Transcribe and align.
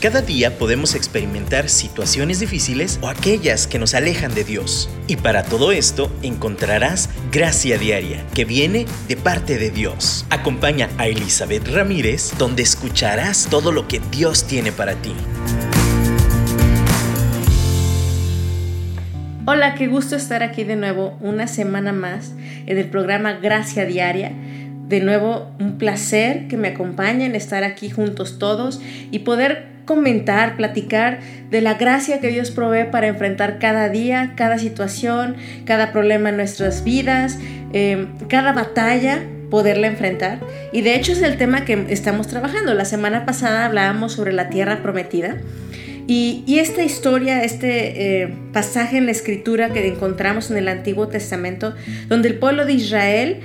Cada 0.00 0.22
día 0.22 0.56
podemos 0.56 0.94
experimentar 0.94 1.68
situaciones 1.68 2.40
difíciles 2.40 2.98
o 3.02 3.08
aquellas 3.08 3.66
que 3.66 3.78
nos 3.78 3.92
alejan 3.92 4.34
de 4.34 4.44
Dios. 4.44 4.88
Y 5.06 5.16
para 5.16 5.42
todo 5.42 5.72
esto 5.72 6.10
encontrarás 6.22 7.10
gracia 7.30 7.76
diaria 7.76 8.24
que 8.34 8.46
viene 8.46 8.86
de 9.08 9.16
parte 9.18 9.58
de 9.58 9.68
Dios. 9.68 10.24
Acompaña 10.30 10.88
a 10.96 11.06
Elizabeth 11.06 11.68
Ramírez 11.68 12.32
donde 12.38 12.62
escucharás 12.62 13.48
todo 13.50 13.72
lo 13.72 13.88
que 13.88 14.00
Dios 14.10 14.46
tiene 14.46 14.72
para 14.72 14.94
ti. 14.94 15.12
Hola, 19.44 19.74
qué 19.74 19.86
gusto 19.86 20.16
estar 20.16 20.42
aquí 20.42 20.64
de 20.64 20.76
nuevo 20.76 21.18
una 21.20 21.46
semana 21.46 21.92
más 21.92 22.32
en 22.64 22.78
el 22.78 22.88
programa 22.88 23.34
Gracia 23.34 23.84
Diaria. 23.84 24.32
De 24.88 25.00
nuevo, 25.00 25.50
un 25.60 25.76
placer 25.76 26.48
que 26.48 26.56
me 26.56 26.68
acompañen, 26.68 27.34
estar 27.34 27.64
aquí 27.64 27.90
juntos 27.90 28.38
todos 28.38 28.80
y 29.10 29.20
poder 29.20 29.69
comentar, 29.90 30.56
platicar 30.56 31.18
de 31.50 31.60
la 31.60 31.74
gracia 31.74 32.20
que 32.20 32.28
Dios 32.28 32.52
provee 32.52 32.84
para 32.92 33.08
enfrentar 33.08 33.58
cada 33.58 33.88
día, 33.88 34.34
cada 34.36 34.56
situación, 34.56 35.34
cada 35.64 35.90
problema 35.90 36.28
en 36.28 36.36
nuestras 36.36 36.84
vidas, 36.84 37.40
eh, 37.72 38.06
cada 38.28 38.52
batalla 38.52 39.24
poderla 39.50 39.88
enfrentar. 39.88 40.38
Y 40.72 40.82
de 40.82 40.94
hecho 40.94 41.10
es 41.10 41.22
el 41.22 41.36
tema 41.38 41.64
que 41.64 41.86
estamos 41.88 42.28
trabajando. 42.28 42.72
La 42.72 42.84
semana 42.84 43.26
pasada 43.26 43.66
hablábamos 43.66 44.12
sobre 44.12 44.32
la 44.32 44.48
tierra 44.48 44.80
prometida. 44.80 45.38
Y, 46.06 46.44
esta 46.60 46.84
historia, 46.84 47.42
este 47.42 48.22
eh, 48.22 48.34
pasaje 48.52 48.96
en 48.96 49.06
la 49.06 49.12
escritura 49.12 49.70
que 49.70 49.88
encontramos 49.88 50.52
en 50.52 50.56
el 50.56 50.68
Antiguo 50.68 51.08
Testamento, 51.08 51.74
donde 52.08 52.28
el 52.28 52.36
pueblo 52.36 52.64
de 52.64 52.74
Israel 52.74 53.40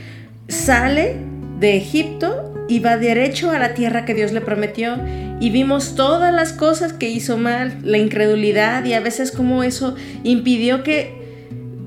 sale 0.48 1.16
de 1.60 1.76
Egipto 1.76 2.55
y 2.68 2.80
va 2.80 2.98
derecho 2.98 3.52
a 3.52 3.60
la 3.60 3.74
tierra 3.74 4.06
que 4.06 4.14
Dios 4.14 4.32
le 4.32 4.42
prometió 4.42 4.98
y 5.40 5.50
vimos 5.50 5.96
todas 5.96 6.34
las 6.34 6.54
cosas 6.54 6.94
que 6.94 7.10
hizo 7.10 7.38
mal, 7.38 7.78
la 7.84 7.98
incredulidad 7.98 8.84
y 8.86 8.94
a 8.94 9.00
veces 9.00 9.32
como 9.32 9.64
eso 9.64 9.96
impidió 10.24 10.84
que, 10.84 11.14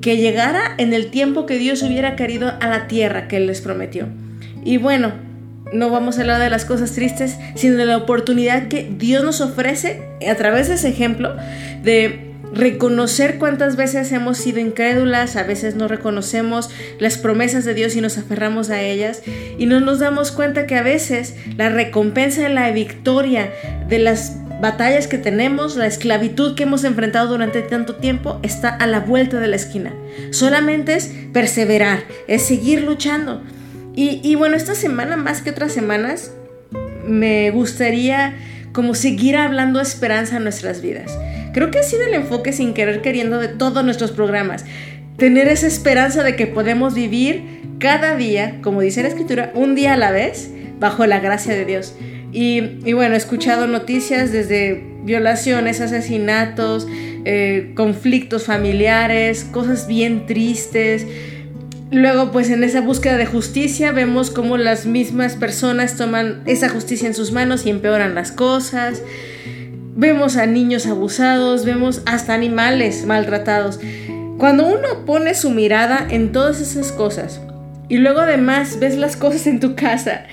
que 0.00 0.16
llegara 0.16 0.74
en 0.78 0.92
el 0.92 1.10
tiempo 1.10 1.46
que 1.46 1.58
Dios 1.58 1.82
hubiera 1.82 2.16
querido 2.16 2.52
a 2.60 2.68
la 2.68 2.86
tierra 2.86 3.28
que 3.28 3.38
Él 3.38 3.46
les 3.46 3.60
prometió. 3.60 4.06
Y 4.64 4.76
bueno, 4.76 5.12
no 5.72 5.90
vamos 5.90 6.18
a 6.18 6.22
hablar 6.22 6.40
de 6.40 6.50
las 6.50 6.64
cosas 6.64 6.92
tristes, 6.92 7.38
sino 7.54 7.76
de 7.76 7.86
la 7.86 7.96
oportunidad 7.96 8.68
que 8.68 8.88
Dios 8.96 9.24
nos 9.24 9.40
ofrece 9.40 10.02
a 10.28 10.34
través 10.34 10.68
de 10.68 10.74
ese 10.74 10.88
ejemplo 10.88 11.36
de 11.82 12.27
reconocer 12.52 13.38
cuántas 13.38 13.76
veces 13.76 14.10
hemos 14.12 14.38
sido 14.38 14.58
incrédulas, 14.58 15.36
a 15.36 15.42
veces 15.42 15.74
no 15.74 15.88
reconocemos 15.88 16.70
las 16.98 17.18
promesas 17.18 17.64
de 17.64 17.74
Dios 17.74 17.96
y 17.96 18.00
nos 18.00 18.18
aferramos 18.18 18.70
a 18.70 18.82
ellas 18.82 19.22
y 19.58 19.66
no 19.66 19.80
nos 19.80 19.98
damos 19.98 20.32
cuenta 20.32 20.66
que 20.66 20.76
a 20.76 20.82
veces 20.82 21.34
la 21.56 21.68
recompensa 21.68 22.42
de 22.42 22.48
la 22.48 22.70
victoria 22.70 23.52
de 23.88 23.98
las 23.98 24.36
batallas 24.60 25.06
que 25.06 25.18
tenemos, 25.18 25.76
la 25.76 25.86
esclavitud 25.86 26.54
que 26.54 26.64
hemos 26.64 26.84
enfrentado 26.84 27.28
durante 27.28 27.62
tanto 27.62 27.96
tiempo 27.96 28.40
está 28.42 28.70
a 28.70 28.86
la 28.86 29.00
vuelta 29.00 29.38
de 29.38 29.46
la 29.46 29.56
esquina. 29.56 29.92
Solamente 30.30 30.94
es 30.94 31.12
perseverar, 31.32 32.00
es 32.26 32.42
seguir 32.42 32.82
luchando. 32.82 33.42
Y, 33.94 34.20
y 34.22 34.34
bueno, 34.34 34.56
esta 34.56 34.74
semana 34.74 35.16
más 35.16 35.42
que 35.42 35.50
otras 35.50 35.72
semanas 35.72 36.32
me 37.06 37.50
gustaría 37.50 38.34
como 38.72 38.94
seguir 38.94 39.36
hablando 39.36 39.80
esperanza 39.80 40.36
en 40.36 40.44
nuestras 40.44 40.82
vidas. 40.82 41.16
Creo 41.52 41.70
que 41.70 41.78
ha 41.78 41.82
sido 41.82 42.04
el 42.06 42.14
enfoque 42.14 42.52
sin 42.52 42.74
querer 42.74 43.02
queriendo 43.02 43.38
de 43.38 43.48
todos 43.48 43.84
nuestros 43.84 44.12
programas. 44.12 44.64
Tener 45.16 45.48
esa 45.48 45.66
esperanza 45.66 46.22
de 46.22 46.36
que 46.36 46.46
podemos 46.46 46.94
vivir 46.94 47.58
cada 47.78 48.16
día, 48.16 48.58
como 48.62 48.80
dice 48.80 49.02
la 49.02 49.08
escritura, 49.08 49.52
un 49.54 49.74
día 49.74 49.94
a 49.94 49.96
la 49.96 50.10
vez, 50.10 50.50
bajo 50.78 51.06
la 51.06 51.20
gracia 51.20 51.54
de 51.54 51.64
Dios. 51.64 51.94
Y, 52.32 52.92
bueno, 52.92 53.14
he 53.14 53.18
escuchado 53.18 53.66
noticias 53.66 54.32
desde 54.32 54.84
violaciones, 55.02 55.80
asesinatos, 55.80 56.86
eh, 57.24 57.72
conflictos 57.74 58.44
familiares, 58.44 59.44
cosas 59.44 59.86
bien 59.86 60.26
tristes. 60.26 61.06
Luego, 61.90 62.30
pues 62.30 62.50
en 62.50 62.62
esa 62.64 62.82
búsqueda 62.82 63.16
de 63.16 63.24
justicia 63.24 63.92
vemos 63.92 64.30
cómo 64.30 64.58
las 64.58 64.84
mismas 64.84 65.36
personas 65.36 65.96
toman 65.96 66.42
esa 66.44 66.68
justicia 66.68 67.08
en 67.08 67.14
sus 67.14 67.32
manos 67.32 67.64
y 67.64 67.70
empeoran 67.70 68.14
las 68.14 68.30
cosas. 68.30 69.02
Vemos 70.00 70.36
a 70.36 70.46
niños 70.46 70.86
abusados, 70.86 71.64
vemos 71.64 72.02
hasta 72.06 72.32
animales 72.32 73.04
maltratados. 73.04 73.80
Cuando 74.38 74.64
uno 74.64 75.04
pone 75.04 75.34
su 75.34 75.50
mirada 75.50 76.06
en 76.08 76.30
todas 76.30 76.60
esas 76.60 76.92
cosas 76.92 77.40
y 77.88 77.96
luego 77.96 78.20
además 78.20 78.78
ves 78.78 78.96
las 78.96 79.16
cosas 79.16 79.48
en 79.48 79.58
tu 79.58 79.74
casa 79.74 80.26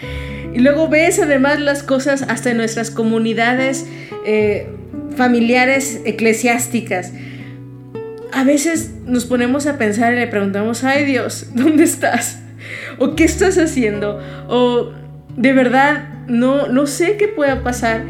y 0.54 0.60
luego 0.60 0.88
ves 0.88 1.18
además 1.18 1.60
las 1.60 1.82
cosas 1.82 2.22
hasta 2.22 2.52
en 2.52 2.58
nuestras 2.58 2.92
comunidades 2.92 3.88
eh, 4.24 4.70
familiares 5.16 6.00
eclesiásticas, 6.06 7.12
a 8.32 8.44
veces 8.44 8.92
nos 9.08 9.26
ponemos 9.26 9.66
a 9.66 9.80
pensar 9.80 10.14
y 10.14 10.18
le 10.18 10.28
preguntamos, 10.28 10.84
ay 10.84 11.06
Dios, 11.06 11.48
¿dónde 11.56 11.86
estás? 11.86 12.40
¿O 13.00 13.16
qué 13.16 13.24
estás 13.24 13.58
haciendo? 13.58 14.22
O 14.48 14.92
de 15.36 15.54
verdad 15.54 16.08
no, 16.28 16.68
no 16.68 16.86
sé 16.86 17.18
qué 17.18 17.28
pueda 17.28 17.64
pasar 17.64 18.04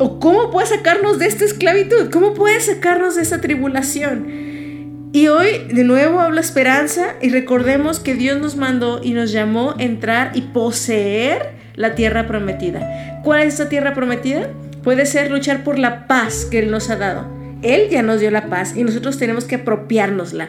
¿O 0.00 0.18
cómo 0.18 0.50
puede 0.50 0.66
sacarnos 0.66 1.18
de 1.18 1.26
esta 1.26 1.44
esclavitud? 1.44 2.08
¿Cómo 2.10 2.32
puede 2.32 2.58
sacarnos 2.60 3.16
de 3.16 3.22
esta 3.22 3.42
tribulación? 3.42 5.10
Y 5.12 5.28
hoy 5.28 5.66
de 5.70 5.84
nuevo 5.84 6.20
habla 6.20 6.40
esperanza 6.40 7.16
y 7.20 7.28
recordemos 7.28 8.00
que 8.00 8.14
Dios 8.14 8.40
nos 8.40 8.56
mandó 8.56 9.02
y 9.02 9.12
nos 9.12 9.30
llamó 9.30 9.74
a 9.78 9.82
entrar 9.82 10.30
y 10.32 10.40
poseer 10.40 11.50
la 11.74 11.94
tierra 11.96 12.26
prometida. 12.26 13.20
¿Cuál 13.22 13.42
es 13.42 13.48
esta 13.48 13.68
tierra 13.68 13.92
prometida? 13.92 14.48
Puede 14.82 15.04
ser 15.04 15.30
luchar 15.30 15.64
por 15.64 15.78
la 15.78 16.06
paz 16.06 16.46
que 16.50 16.60
Él 16.60 16.70
nos 16.70 16.88
ha 16.88 16.96
dado. 16.96 17.26
Él 17.60 17.90
ya 17.90 18.02
nos 18.02 18.20
dio 18.20 18.30
la 18.30 18.46
paz 18.46 18.74
y 18.74 18.84
nosotros 18.84 19.18
tenemos 19.18 19.44
que 19.44 19.56
apropiárnosla. 19.56 20.48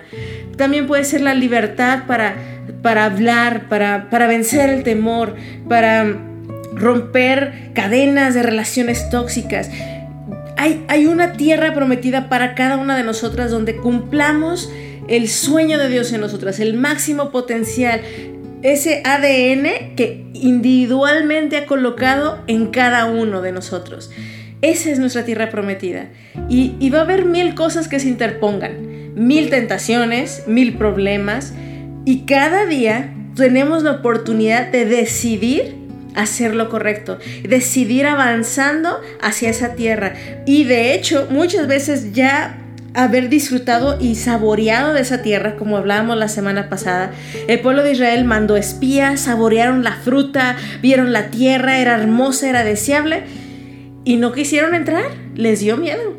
También 0.56 0.88
puede 0.88 1.04
ser 1.04 1.20
la 1.20 1.34
libertad 1.34 2.04
para, 2.08 2.36
para 2.82 3.04
hablar, 3.04 3.68
para, 3.68 4.10
para 4.10 4.28
vencer 4.28 4.70
el 4.70 4.84
temor, 4.84 5.36
para 5.68 6.31
romper 6.81 7.72
cadenas 7.74 8.34
de 8.34 8.44
relaciones 8.44 9.09
tóxicas. 9.09 9.69
Hay, 10.58 10.84
hay 10.88 11.06
una 11.06 11.34
tierra 11.34 11.74
prometida 11.74 12.28
para 12.30 12.56
cada 12.56 12.78
una 12.78 12.97
de 12.97 13.03
nosotras 13.03 13.52
donde 13.52 13.78
cumplamos 13.78 14.69
el 15.08 15.30
sueño 15.30 15.78
de 15.78 15.90
Dios 15.90 16.12
en 16.14 16.22
nosotras, 16.22 16.59
el 16.59 16.74
máximo 16.74 17.31
potencial, 17.31 18.02
ese 18.62 19.02
ADN 19.03 19.96
que 19.96 20.25
individualmente 20.34 21.58
ha 21.58 21.66
colocado 21.66 22.40
en 22.47 22.68
cada 22.68 23.06
uno 23.06 23.41
de 23.41 23.52
nosotros. 23.52 24.12
Esa 24.62 24.91
es 24.91 25.00
nuestra 25.00 25.25
tierra 25.25 25.50
prometida. 25.50 26.09
Y, 26.47 26.75
y, 26.80 26.90
va 26.91 27.00
a 27.00 27.02
haber 27.02 27.25
mil 27.25 27.56
cosas 27.56 27.88
que 27.88 28.00
se 28.00 28.08
interpongan, 28.08 29.16
mil 29.16 29.50
tentaciones, 29.50 30.44
mil 30.47 30.75
problemas. 30.75 31.53
Y 32.06 32.25
cada 32.25 32.66
día 32.68 33.14
tenemos 33.36 33.81
la 33.84 33.91
oportunidad 33.91 34.72
de 34.72 34.86
decidir 34.86 35.81
hacer 36.16 36.56
lo 36.56 36.70
correcto, 36.70 37.20
decidir 37.44 38.08
avanzando 38.08 39.00
hacia 39.22 39.50
esa 39.50 39.76
tierra. 39.76 40.14
Y 40.46 40.64
de 40.66 40.94
hecho, 40.94 41.28
muchas 41.30 41.68
veces 41.68 42.14
ya 42.14 42.58
haber 42.94 43.30
disfrutado 43.30 43.98
y 44.00 44.16
saboreado 44.16 44.94
de 44.94 45.02
esa 45.02 45.22
tierra, 45.22 45.56
como 45.56 45.78
hablábamos 45.78 46.18
la 46.18 46.28
semana 46.28 46.70
pasada. 46.70 47.12
El 47.48 47.60
pueblo 47.60 47.84
de 47.84 47.94
Israel 47.94 48.26
mandó 48.26 48.58
espías, 48.58 49.22
saborearon 49.22 49.84
la 49.84 49.94
fruta, 49.94 50.58
vieron 50.82 51.14
la 51.14 51.30
tierra, 51.30 51.80
era 51.80 51.96
hermosa, 51.96 52.50
era 52.50 52.64
deseable, 52.64 53.24
y 54.04 54.18
no 54.18 54.32
quisieron 54.34 54.76
entrar, 54.76 55.06
les 55.36 55.62
dio 55.62 55.78
miedo. 55.78 56.18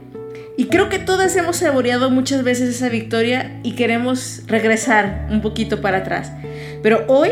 Y 0.56 0.66
creo 0.66 0.88
que 0.88 0.98
todas 0.98 1.34
hemos 1.36 1.56
saboreado 1.56 2.10
muchas 2.10 2.44
veces 2.44 2.74
esa 2.74 2.88
victoria 2.88 3.58
y 3.62 3.72
queremos 3.72 4.42
regresar 4.46 5.26
un 5.30 5.40
poquito 5.40 5.80
para 5.80 5.98
atrás. 5.98 6.30
Pero 6.82 7.04
hoy 7.08 7.30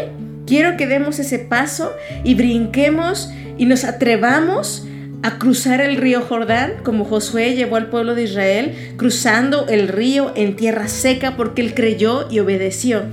Quiero 0.50 0.76
que 0.76 0.88
demos 0.88 1.20
ese 1.20 1.38
paso 1.38 1.94
y 2.25 2.35
brinquemos 2.35 3.31
y 3.56 3.67
nos 3.67 3.85
atrevamos 3.85 4.85
a 5.23 5.38
cruzar 5.38 5.81
el 5.81 5.97
río 5.97 6.23
Jordán, 6.23 6.73
como 6.82 7.05
Josué 7.05 7.55
llevó 7.55 7.76
al 7.76 7.87
pueblo 7.87 8.17
de 8.17 8.25
Israel, 8.25 8.94
cruzando 8.97 9.69
el 9.69 9.87
río 9.87 10.32
en 10.35 10.56
tierra 10.56 10.88
seca 10.88 11.37
porque 11.37 11.62
él 11.62 11.73
creyó 11.73 12.26
y 12.32 12.41
obedeció. 12.41 13.05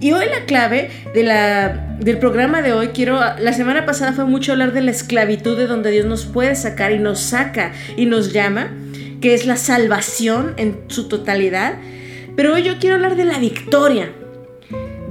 Y 0.00 0.12
hoy 0.12 0.26
la 0.26 0.44
clave 0.44 0.90
de 1.14 1.22
la, 1.22 1.96
del 1.98 2.18
programa 2.18 2.60
de 2.60 2.74
hoy, 2.74 2.88
quiero, 2.88 3.18
la 3.38 3.54
semana 3.54 3.86
pasada 3.86 4.12
fue 4.12 4.26
mucho 4.26 4.52
hablar 4.52 4.74
de 4.74 4.82
la 4.82 4.90
esclavitud 4.90 5.56
de 5.56 5.66
donde 5.66 5.92
Dios 5.92 6.04
nos 6.04 6.26
puede 6.26 6.54
sacar 6.56 6.92
y 6.92 6.98
nos 6.98 7.20
saca 7.20 7.72
y 7.96 8.04
nos 8.04 8.34
llama, 8.34 8.70
que 9.22 9.32
es 9.32 9.46
la 9.46 9.56
salvación 9.56 10.52
en 10.58 10.78
su 10.88 11.08
totalidad. 11.08 11.72
Pero 12.36 12.52
hoy 12.52 12.64
yo 12.64 12.78
quiero 12.78 12.96
hablar 12.96 13.16
de 13.16 13.24
la 13.24 13.38
victoria, 13.38 14.12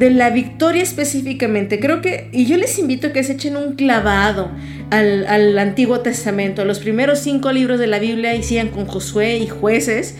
de 0.02 0.10
la 0.10 0.32
victoria 0.32 0.82
específicamente. 0.82 1.80
Creo 1.80 2.02
que, 2.02 2.28
y 2.32 2.48
yo 2.48 2.58
les 2.58 2.80
invito 2.80 3.08
a 3.08 3.14
que 3.14 3.24
se 3.24 3.34
echen 3.34 3.56
un 3.56 3.76
clavado 3.76 4.50
al, 4.90 5.60
Antiguo 5.60 6.00
Testamento, 6.00 6.64
a 6.64 6.66
los 6.66 6.80
primeros 6.80 7.20
cinco 7.20 7.52
libros 7.52 7.80
de 7.80 7.86
la 7.86 8.00
Biblia 8.00 8.34
y 8.34 8.42
sigan 8.42 8.70
con 8.70 8.88
Josué 8.88 9.38
y 9.38 9.46
jueces. 9.46 10.16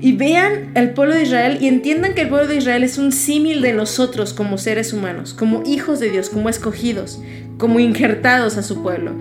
Y 0.00 0.12
vean 0.12 0.72
al 0.76 0.94
pueblo 0.94 1.14
de 1.14 1.24
Israel 1.24 1.58
y 1.60 1.68
entiendan 1.68 2.14
que 2.14 2.22
el 2.22 2.30
pueblo 2.30 2.48
de 2.48 2.56
Israel 2.56 2.82
es 2.84 2.96
un 2.96 3.12
símil 3.12 3.60
de 3.60 3.74
nosotros 3.74 4.32
como 4.32 4.56
seres 4.56 4.94
humanos, 4.94 5.34
como 5.34 5.62
hijos 5.66 6.00
de 6.00 6.08
Dios, 6.08 6.30
como 6.30 6.48
escogidos, 6.48 7.20
como 7.58 7.80
injertados 7.80 8.56
a 8.56 8.62
su 8.62 8.82
pueblo. 8.82 9.12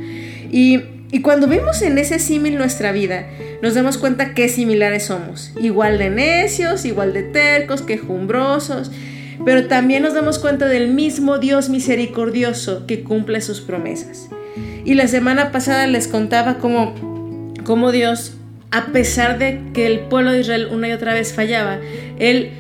Y 0.50 0.84
Y 1.12 1.22
cuando 1.22 1.48
vemos 1.48 1.82
en 1.82 1.98
ese 1.98 2.20
símil 2.20 2.58
nuestra 2.58 2.92
vida, 2.92 3.28
nos 3.62 3.74
damos 3.74 3.98
cuenta 3.98 4.34
qué 4.34 4.50
similares 4.50 5.06
somos. 5.06 5.52
Igual 5.60 5.98
de 5.98 6.10
necios, 6.10 6.86
igual 6.86 7.14
de 7.14 7.24
tercos, 7.24 7.82
quejumbrosos, 7.82 8.92
pero 9.46 9.68
también 9.68 10.04
nos 10.04 10.14
damos 10.14 10.40
cuenta 10.40 10.68
del 10.68 10.90
mismo 10.90 11.38
Dios 11.38 11.70
misericordioso 11.70 12.86
que 12.86 13.04
cumple 13.04 13.42
sus 13.42 13.62
promesas. 13.62 14.30
Y 14.86 14.94
la 14.94 15.08
semana 15.08 15.52
pasada 15.52 15.88
les 15.88 16.08
contaba 16.08 16.58
cómo, 16.58 16.94
cómo 17.64 17.92
Dios, 17.92 18.34
a 18.72 18.88
pesar 18.88 19.38
de 19.38 19.62
que 19.74 19.86
el 19.86 20.02
pueblo 20.02 20.32
de 20.32 20.42
Israel 20.42 20.70
una 20.72 20.88
y 20.88 20.92
otra 20.92 21.14
vez 21.14 21.34
fallaba, 21.34 21.80
Él 22.20 22.52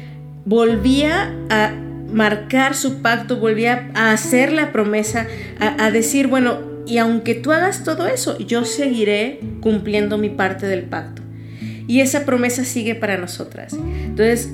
volvía 0.45 1.33
a 1.49 1.71
marcar 2.11 2.75
su 2.75 3.01
pacto, 3.01 3.37
volvía 3.37 3.89
a 3.93 4.11
hacer 4.11 4.51
la 4.51 4.71
promesa, 4.71 5.27
a, 5.59 5.85
a 5.85 5.91
decir, 5.91 6.27
bueno, 6.27 6.59
y 6.85 6.99
aunque 6.99 7.35
tú 7.35 7.51
hagas 7.51 7.83
todo 7.83 8.07
eso, 8.07 8.37
yo 8.39 8.63
seguiré 8.63 9.41
cumpliendo 9.59 10.17
mi 10.17 10.29
parte 10.29 10.67
del 10.67 10.83
pacto. 10.83 11.21
Y 11.87 12.01
esa 12.01 12.25
promesa 12.25 12.65
sigue 12.65 12.95
para 12.95 13.17
nosotras. 13.17 13.73
Entonces, 13.73 14.51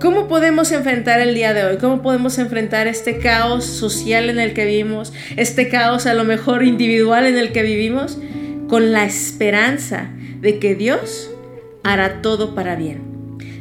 ¿cómo 0.00 0.28
podemos 0.28 0.72
enfrentar 0.72 1.20
el 1.20 1.34
día 1.34 1.54
de 1.54 1.64
hoy? 1.64 1.76
¿Cómo 1.78 2.02
podemos 2.02 2.38
enfrentar 2.38 2.86
este 2.86 3.18
caos 3.18 3.64
social 3.64 4.30
en 4.30 4.38
el 4.38 4.54
que 4.54 4.64
vivimos? 4.64 5.12
Este 5.36 5.68
caos 5.68 6.06
a 6.06 6.14
lo 6.14 6.24
mejor 6.24 6.64
individual 6.64 7.26
en 7.26 7.36
el 7.36 7.52
que 7.52 7.62
vivimos? 7.62 8.18
Con 8.68 8.92
la 8.92 9.04
esperanza 9.04 10.10
de 10.40 10.58
que 10.58 10.74
Dios 10.74 11.30
hará 11.82 12.22
todo 12.22 12.54
para 12.54 12.76
bien. 12.76 13.03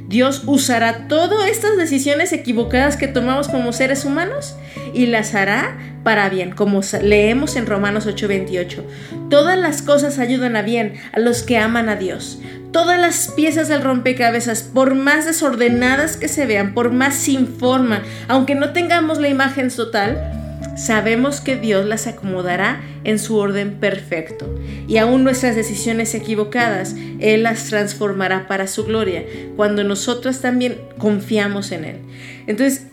Dios 0.08 0.44
usará 0.46 1.08
todas 1.08 1.50
estas 1.50 1.78
decisiones 1.78 2.34
equivocadas 2.34 2.98
que 2.98 3.08
tomamos 3.08 3.48
como 3.48 3.74
seres 3.74 4.06
humanos 4.06 4.56
y 4.94 5.08
las 5.08 5.34
hará 5.34 5.78
para 6.04 6.30
bien, 6.30 6.52
como 6.52 6.82
leemos 7.02 7.56
en 7.56 7.66
Romanos 7.66 8.06
8:28. 8.06 8.84
Todas 9.30 9.58
las 9.58 9.82
cosas 9.82 10.20
ayudan 10.20 10.56
a 10.56 10.62
bien 10.62 10.96
a 11.14 11.20
los 11.20 11.44
que 11.44 11.58
aman 11.58 11.90
a 11.90 11.96
Dios. 11.96 12.40
Todas 12.72 13.00
las 13.00 13.30
piezas 13.30 13.68
del 13.68 13.84
rompecabezas, 13.84 14.64
por 14.64 14.96
más 14.96 15.26
desordenadas 15.26 16.18
que 16.18 16.28
se 16.28 16.46
vean, 16.46 16.74
por 16.74 16.92
más 16.92 17.16
sin 17.16 17.48
forma, 17.48 18.02
aunque 18.28 18.56
no 18.56 18.74
tengamos 18.74 19.20
la 19.20 19.30
imagen 19.30 19.70
total, 19.70 20.43
sabemos 20.76 21.42
que 21.42 21.56
Dios 21.56 21.86
las 21.86 22.08
acomodará 22.08 22.82
en 23.04 23.20
su 23.20 23.38
orden 23.38 23.76
perfecto. 23.76 24.54
Y 24.88 24.98
aún 24.98 25.24
nuestras 25.24 25.56
decisiones 25.56 26.14
equivocadas, 26.16 26.96
Él 27.20 27.44
las 27.44 27.66
transformará 27.66 28.48
para 28.48 28.68
su 28.68 28.86
gloria, 28.86 29.24
cuando 29.56 29.84
nosotros 29.84 30.42
también 30.42 30.78
confiamos 30.98 31.72
en 31.72 31.86
Él. 31.86 31.98
Entonces, 32.48 32.88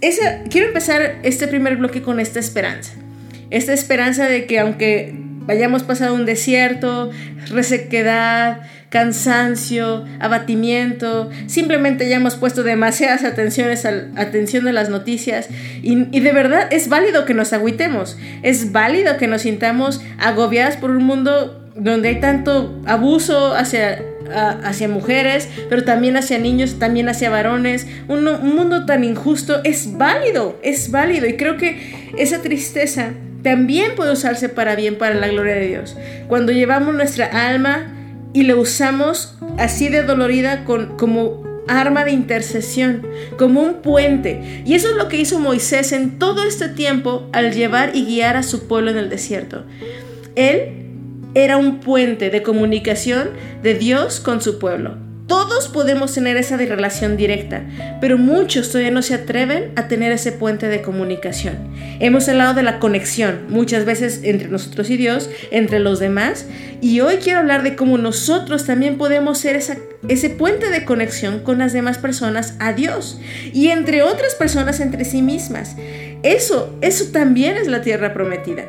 quiero 0.50 0.68
empezar 0.68 1.18
este 1.22 1.48
primer 1.48 1.76
bloque 1.76 2.02
con 2.02 2.20
esta 2.20 2.38
esperanza. 2.38 2.92
Esta 3.50 3.72
esperanza 3.72 4.28
de 4.28 4.46
que 4.46 4.60
aunque 4.60 5.14
hayamos 5.48 5.82
pasado 5.82 6.14
un 6.14 6.26
desierto, 6.26 7.10
resequedad, 7.48 8.60
cansancio, 8.90 10.04
abatimiento, 10.18 11.30
simplemente 11.46 12.08
ya 12.08 12.16
hemos 12.16 12.34
puesto 12.34 12.64
demasiadas 12.64 13.24
atenciones 13.24 13.86
al, 13.86 14.10
atención 14.16 14.64
de 14.64 14.72
las 14.72 14.90
noticias. 14.90 15.48
Y, 15.80 16.20
de 16.20 16.32
verdad 16.32 16.68
es 16.70 16.88
válido 16.88 17.24
que 17.24 17.32
nos 17.32 17.52
agüitemos, 17.52 18.18
es 18.42 18.72
válido 18.72 19.16
que 19.16 19.28
nos 19.28 19.42
sintamos 19.42 20.02
agobiadas 20.18 20.76
por 20.76 20.90
un 20.90 21.04
mundo 21.04 21.56
donde 21.76 22.08
hay 22.08 22.20
tanto 22.20 22.82
abuso 22.84 23.54
hacia, 23.54 24.02
hacia 24.64 24.88
mujeres, 24.88 25.48
pero 25.68 25.84
también 25.84 26.16
hacia 26.16 26.38
niños, 26.38 26.80
también 26.80 27.08
hacia 27.08 27.30
varones, 27.30 27.86
un 28.08 28.24
mundo 28.24 28.86
tan 28.86 29.04
injusto, 29.04 29.60
es 29.62 29.96
válido, 29.96 30.58
es 30.64 30.90
válido. 30.90 31.28
Y 31.28 31.36
creo 31.36 31.56
que 31.56 32.10
esa 32.18 32.42
tristeza 32.42 33.10
también 33.44 33.94
puede 33.94 34.12
usarse 34.12 34.48
para 34.48 34.74
bien, 34.74 34.98
para 34.98 35.14
la 35.14 35.28
gloria 35.28 35.54
de 35.54 35.68
Dios. 35.68 35.96
Cuando 36.26 36.50
llevamos 36.50 36.92
nuestra 36.94 37.26
alma 37.48 37.96
y 38.32 38.44
la 38.44 38.56
usamos 38.56 39.36
así 39.58 39.88
de 39.88 40.02
dolorida 40.02 40.64
con, 40.64 40.96
como 40.96 41.42
arma 41.68 42.04
de 42.04 42.12
intercesión, 42.12 43.06
como 43.38 43.62
un 43.62 43.74
puente. 43.82 44.62
Y 44.64 44.74
eso 44.74 44.88
es 44.88 44.96
lo 44.96 45.08
que 45.08 45.18
hizo 45.18 45.38
Moisés 45.38 45.92
en 45.92 46.18
todo 46.18 46.42
este 46.44 46.68
tiempo 46.68 47.28
al 47.32 47.52
llevar 47.52 47.94
y 47.94 48.04
guiar 48.04 48.36
a 48.36 48.42
su 48.42 48.66
pueblo 48.66 48.90
en 48.90 48.98
el 48.98 49.08
desierto. 49.08 49.64
Él 50.36 50.86
era 51.34 51.56
un 51.56 51.80
puente 51.80 52.30
de 52.30 52.42
comunicación 52.42 53.30
de 53.62 53.74
Dios 53.74 54.20
con 54.20 54.40
su 54.40 54.58
pueblo. 54.58 55.09
Todos 55.30 55.68
podemos 55.68 56.12
tener 56.12 56.36
esa 56.36 56.56
relación 56.56 57.16
directa, 57.16 57.62
pero 58.00 58.18
muchos 58.18 58.66
todavía 58.66 58.90
no 58.90 59.00
se 59.00 59.14
atreven 59.14 59.70
a 59.76 59.86
tener 59.86 60.10
ese 60.10 60.32
puente 60.32 60.66
de 60.66 60.82
comunicación. 60.82 61.54
Hemos 62.00 62.28
hablado 62.28 62.54
de 62.54 62.64
la 62.64 62.80
conexión, 62.80 63.42
muchas 63.48 63.84
veces 63.84 64.22
entre 64.24 64.48
nosotros 64.48 64.90
y 64.90 64.96
Dios, 64.96 65.30
entre 65.52 65.78
los 65.78 66.00
demás, 66.00 66.46
y 66.80 66.98
hoy 66.98 67.18
quiero 67.18 67.38
hablar 67.38 67.62
de 67.62 67.76
cómo 67.76 67.96
nosotros 67.96 68.66
también 68.66 68.98
podemos 68.98 69.38
ser 69.38 69.54
ese 69.54 70.30
puente 70.30 70.68
de 70.68 70.84
conexión 70.84 71.44
con 71.44 71.58
las 71.58 71.72
demás 71.72 71.98
personas 71.98 72.56
a 72.58 72.72
Dios 72.72 73.20
y 73.52 73.68
entre 73.68 74.02
otras 74.02 74.34
personas 74.34 74.80
entre 74.80 75.04
sí 75.04 75.22
mismas. 75.22 75.76
Eso, 76.24 76.76
eso 76.80 77.12
también 77.12 77.56
es 77.56 77.68
la 77.68 77.82
tierra 77.82 78.12
prometida. 78.14 78.64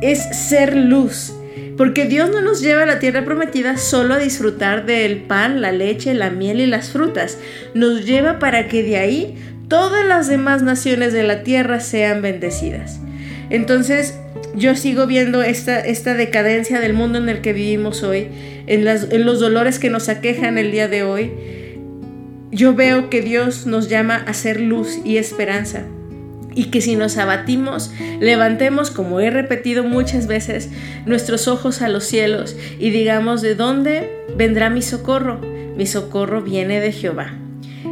Es 0.00 0.22
ser 0.48 0.74
luz 0.74 1.34
porque 1.82 2.04
Dios 2.04 2.30
no 2.30 2.40
nos 2.40 2.60
lleva 2.60 2.84
a 2.84 2.86
la 2.86 3.00
tierra 3.00 3.24
prometida 3.24 3.76
solo 3.76 4.14
a 4.14 4.18
disfrutar 4.18 4.86
del 4.86 5.16
pan, 5.16 5.60
la 5.60 5.72
leche, 5.72 6.14
la 6.14 6.30
miel 6.30 6.60
y 6.60 6.66
las 6.66 6.90
frutas. 6.90 7.38
Nos 7.74 8.06
lleva 8.06 8.38
para 8.38 8.68
que 8.68 8.84
de 8.84 8.98
ahí 8.98 9.34
todas 9.66 10.06
las 10.06 10.28
demás 10.28 10.62
naciones 10.62 11.12
de 11.12 11.24
la 11.24 11.42
tierra 11.42 11.80
sean 11.80 12.22
bendecidas. 12.22 13.00
Entonces, 13.50 14.16
yo 14.54 14.76
sigo 14.76 15.08
viendo 15.08 15.42
esta, 15.42 15.80
esta 15.80 16.14
decadencia 16.14 16.78
del 16.78 16.92
mundo 16.92 17.18
en 17.18 17.28
el 17.28 17.40
que 17.40 17.52
vivimos 17.52 18.04
hoy, 18.04 18.28
en, 18.68 18.86
en 18.86 19.26
los 19.26 19.40
dolores 19.40 19.80
que 19.80 19.90
nos 19.90 20.08
aquejan 20.08 20.58
el 20.58 20.70
día 20.70 20.86
de 20.86 21.02
hoy. 21.02 21.32
Yo 22.52 22.76
veo 22.76 23.10
que 23.10 23.22
Dios 23.22 23.66
nos 23.66 23.88
llama 23.88 24.22
a 24.24 24.34
ser 24.34 24.60
luz 24.60 25.00
y 25.04 25.16
esperanza 25.16 25.82
y 26.54 26.64
que 26.66 26.80
si 26.80 26.96
nos 26.96 27.16
abatimos, 27.18 27.90
levantemos, 28.20 28.90
como 28.90 29.20
he 29.20 29.30
repetido 29.30 29.84
muchas 29.84 30.26
veces, 30.26 30.70
nuestros 31.06 31.48
ojos 31.48 31.82
a 31.82 31.88
los 31.88 32.04
cielos 32.04 32.56
y 32.78 32.90
digamos, 32.90 33.42
¿de 33.42 33.54
dónde 33.54 34.10
vendrá 34.36 34.70
mi 34.70 34.82
socorro? 34.82 35.40
Mi 35.76 35.86
socorro 35.86 36.42
viene 36.42 36.80
de 36.80 36.92
Jehová. 36.92 37.34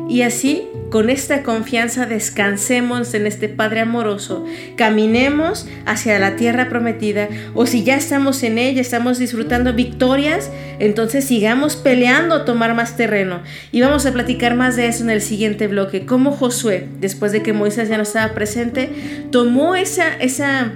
Y 0.09 0.23
así, 0.23 0.70
con 0.91 1.09
esta 1.09 1.45
confianza, 1.45 2.05
descansemos 2.05 3.15
en 3.15 3.27
este 3.27 3.49
Padre 3.49 3.81
amoroso, 3.81 4.45
caminemos 4.77 5.67
hacia 5.87 6.19
la 6.19 6.35
tierra 6.35 6.69
prometida, 6.69 7.29
o 7.55 7.65
si 7.67 7.85
ya 7.85 7.95
estamos 7.95 8.43
en 8.43 8.59
ella, 8.59 8.81
estamos 8.81 9.19
disfrutando 9.19 9.73
victorias, 9.73 10.51
entonces 10.81 11.25
sigamos 11.25 11.77
peleando 11.77 12.35
a 12.35 12.45
tomar 12.45 12.75
más 12.75 12.97
terreno. 12.97 13.41
Y 13.71 13.81
vamos 13.81 14.05
a 14.05 14.13
platicar 14.13 14.57
más 14.57 14.75
de 14.75 14.89
eso 14.89 15.05
en 15.05 15.11
el 15.11 15.23
siguiente 15.23 15.69
bloque, 15.69 16.07
cómo 16.07 16.33
Josué, 16.33 16.89
después 16.99 17.31
de 17.31 17.43
que 17.43 17.53
Moisés 17.53 17.89
ya 17.89 17.97
no 17.97 18.03
estaba 18.03 18.35
presente, 18.35 18.91
tomó 19.31 19.77
esa, 19.77 20.17
esa 20.17 20.73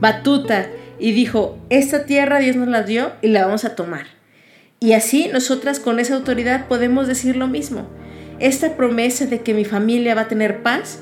batuta 0.00 0.68
y 0.98 1.12
dijo, 1.12 1.58
esta 1.68 2.06
tierra 2.06 2.38
Dios 2.38 2.56
nos 2.56 2.68
la 2.68 2.82
dio 2.82 3.12
y 3.20 3.28
la 3.28 3.44
vamos 3.44 3.66
a 3.66 3.74
tomar. 3.74 4.06
Y 4.80 4.94
así 4.94 5.28
nosotras 5.30 5.80
con 5.80 6.00
esa 6.00 6.14
autoridad 6.14 6.66
podemos 6.66 7.06
decir 7.06 7.36
lo 7.36 7.46
mismo 7.46 7.86
esta 8.40 8.76
promesa 8.76 9.26
de 9.26 9.40
que 9.40 9.54
mi 9.54 9.64
familia 9.64 10.14
va 10.14 10.22
a 10.22 10.28
tener 10.28 10.62
paz 10.62 11.00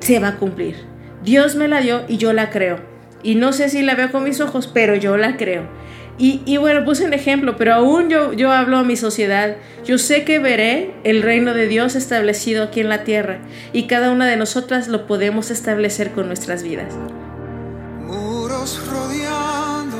se 0.00 0.18
va 0.18 0.28
a 0.28 0.36
cumplir. 0.36 0.76
Dios 1.24 1.56
me 1.56 1.68
la 1.68 1.80
dio 1.80 2.02
y 2.08 2.16
yo 2.16 2.32
la 2.32 2.50
creo. 2.50 2.78
Y 3.22 3.34
no 3.34 3.52
sé 3.52 3.68
si 3.68 3.82
la 3.82 3.94
veo 3.94 4.10
con 4.12 4.24
mis 4.24 4.40
ojos, 4.40 4.66
pero 4.72 4.94
yo 4.94 5.16
la 5.16 5.36
creo. 5.36 5.64
Y, 6.22 6.58
bueno, 6.58 6.84
puse 6.84 7.06
un 7.06 7.14
ejemplo, 7.14 7.56
pero 7.56 7.72
aún 7.72 8.10
yo, 8.10 8.34
yo 8.34 8.52
hablo 8.52 8.76
a 8.76 8.82
mi 8.82 8.94
sociedad. 8.94 9.56
Yo 9.86 9.96
sé 9.96 10.24
que 10.24 10.38
veré 10.38 10.92
el 11.02 11.22
reino 11.22 11.54
de 11.54 11.66
Dios 11.66 11.96
establecido 11.96 12.64
aquí 12.64 12.80
en 12.80 12.90
la 12.90 13.04
tierra 13.04 13.38
y 13.72 13.86
cada 13.86 14.10
una 14.10 14.26
de 14.26 14.36
nosotras 14.36 14.88
lo 14.88 15.06
podemos 15.06 15.50
establecer 15.50 16.10
con 16.10 16.26
nuestras 16.26 16.62
vidas. 16.62 16.94
Muros 18.06 18.86
rodeando 18.86 19.96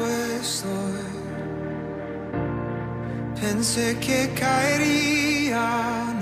Pensé 3.40 3.96
que 4.00 4.28
caería 4.38 6.19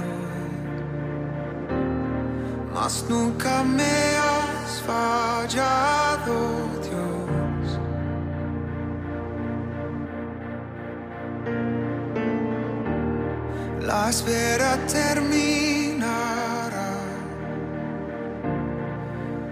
mas 2.80 3.04
nunca 3.08 3.64
me 3.64 3.99
has 4.25 4.80
fallado, 4.87 6.37
Dios. 6.87 7.66
La 13.88 14.11
espera 14.11 14.70
terminará. 14.99 16.92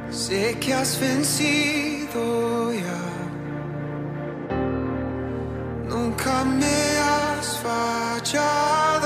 Sé 0.08 0.56
que 0.60 0.72
has 0.72 0.96
vencido 1.00 2.72
ya. 2.84 3.04
Nunca 5.88 6.44
me 6.44 6.78
has 7.08 7.46
fallado. 7.64 9.05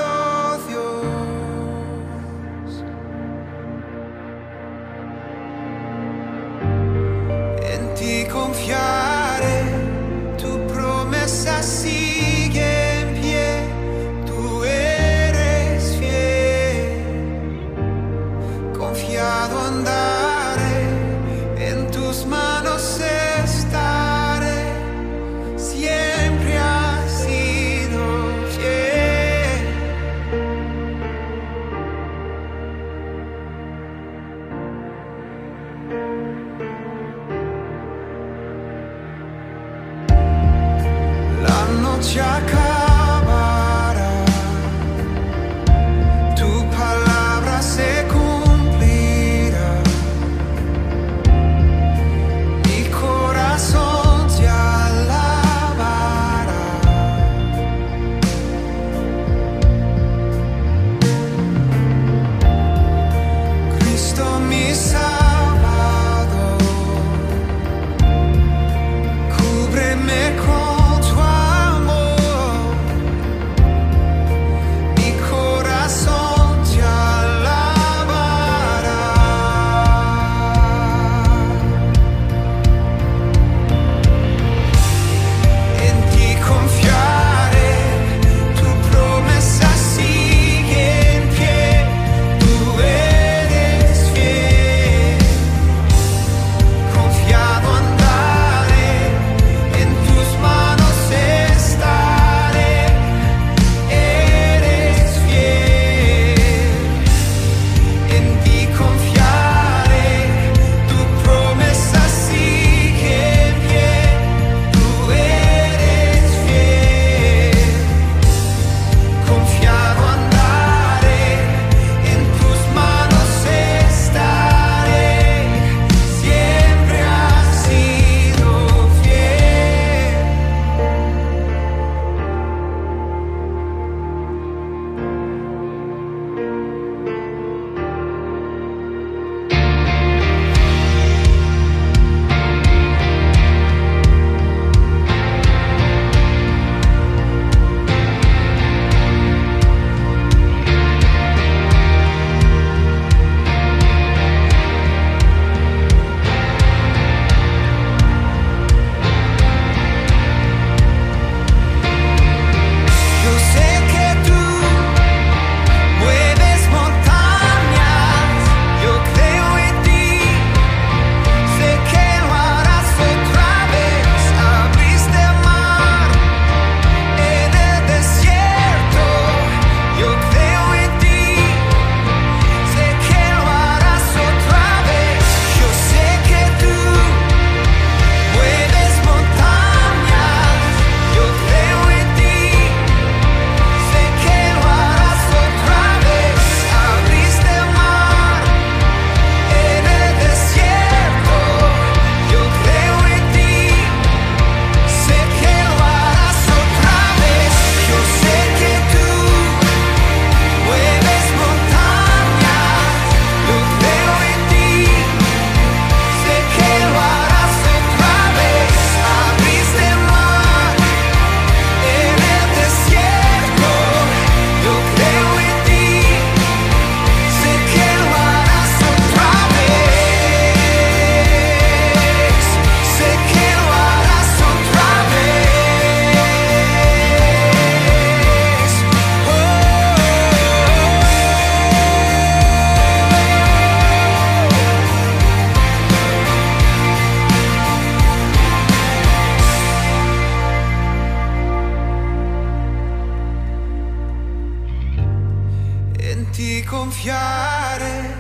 ti 256.50 256.64
confiare, 256.64 258.12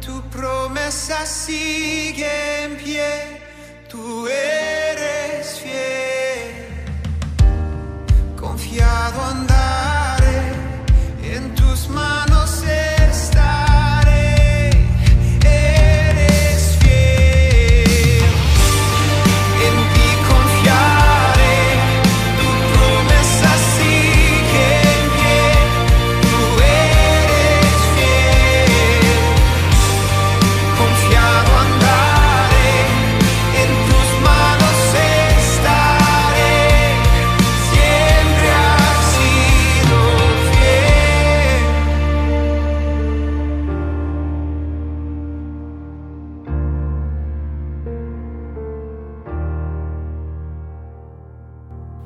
tu 0.00 0.22
promesa 0.30 1.26
sigue 1.26 2.64
en 2.64 2.76
pie, 2.78 3.42
tú 3.86 4.26
eres 4.26 5.60
fiel, 5.60 6.54
confiado 8.34 9.20
andar. 9.24 9.55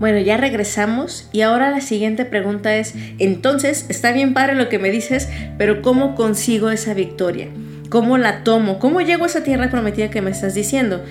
Bueno, 0.00 0.18
ya 0.18 0.38
regresamos 0.38 1.28
y 1.30 1.42
ahora 1.42 1.70
la 1.70 1.82
siguiente 1.82 2.24
pregunta 2.24 2.74
es, 2.74 2.94
entonces, 3.18 3.84
está 3.90 4.12
bien 4.12 4.32
padre 4.32 4.54
lo 4.54 4.70
que 4.70 4.78
me 4.78 4.90
dices, 4.90 5.28
pero 5.58 5.82
¿cómo 5.82 6.14
consigo 6.14 6.70
esa 6.70 6.94
victoria? 6.94 7.48
¿Cómo 7.90 8.16
la 8.16 8.42
tomo? 8.42 8.78
¿Cómo 8.78 9.02
llego 9.02 9.24
a 9.24 9.26
esa 9.26 9.42
tierra 9.42 9.70
prometida 9.70 10.10
que 10.10 10.22
me 10.22 10.30
estás 10.30 10.54
diciendo? 10.54 11.04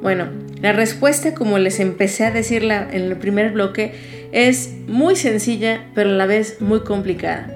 Bueno, 0.00 0.28
la 0.62 0.72
respuesta, 0.72 1.34
como 1.34 1.58
les 1.58 1.80
empecé 1.80 2.24
a 2.24 2.30
decirla 2.30 2.88
en 2.90 3.02
el 3.02 3.16
primer 3.18 3.52
bloque, 3.52 3.92
es 4.32 4.70
muy 4.86 5.16
sencilla, 5.16 5.84
pero 5.94 6.08
a 6.08 6.14
la 6.14 6.24
vez 6.24 6.62
muy 6.62 6.80
complicada. 6.80 7.54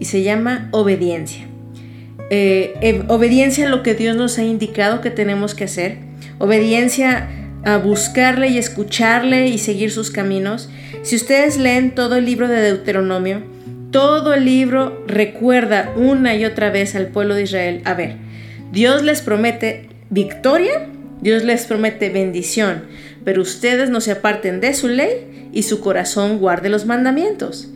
Y 0.00 0.06
se 0.06 0.24
llama 0.24 0.68
obediencia. 0.72 1.46
Eh, 2.30 2.74
eh, 2.82 3.04
obediencia 3.06 3.66
a 3.66 3.70
lo 3.70 3.84
que 3.84 3.94
Dios 3.94 4.16
nos 4.16 4.36
ha 4.38 4.42
indicado 4.42 5.00
que 5.00 5.10
tenemos 5.10 5.54
que 5.54 5.64
hacer. 5.64 5.98
Obediencia 6.38 7.28
a 7.64 7.78
buscarle 7.78 8.48
y 8.48 8.58
escucharle 8.58 9.48
y 9.48 9.58
seguir 9.58 9.90
sus 9.90 10.10
caminos. 10.10 10.68
Si 11.02 11.16
ustedes 11.16 11.56
leen 11.56 11.94
todo 11.94 12.16
el 12.16 12.24
libro 12.24 12.48
de 12.48 12.60
Deuteronomio, 12.60 13.42
todo 13.90 14.34
el 14.34 14.44
libro 14.44 15.02
recuerda 15.06 15.92
una 15.96 16.34
y 16.34 16.44
otra 16.44 16.70
vez 16.70 16.94
al 16.94 17.08
pueblo 17.08 17.34
de 17.34 17.44
Israel, 17.44 17.82
a 17.84 17.94
ver, 17.94 18.16
Dios 18.72 19.02
les 19.02 19.22
promete 19.22 19.88
victoria, 20.10 20.88
Dios 21.20 21.42
les 21.44 21.64
promete 21.64 22.10
bendición, 22.10 22.84
pero 23.24 23.42
ustedes 23.42 23.90
no 23.90 24.00
se 24.00 24.12
aparten 24.12 24.60
de 24.60 24.74
su 24.74 24.88
ley 24.88 25.48
y 25.52 25.62
su 25.62 25.80
corazón 25.80 26.38
guarde 26.38 26.68
los 26.68 26.86
mandamientos. 26.86 27.68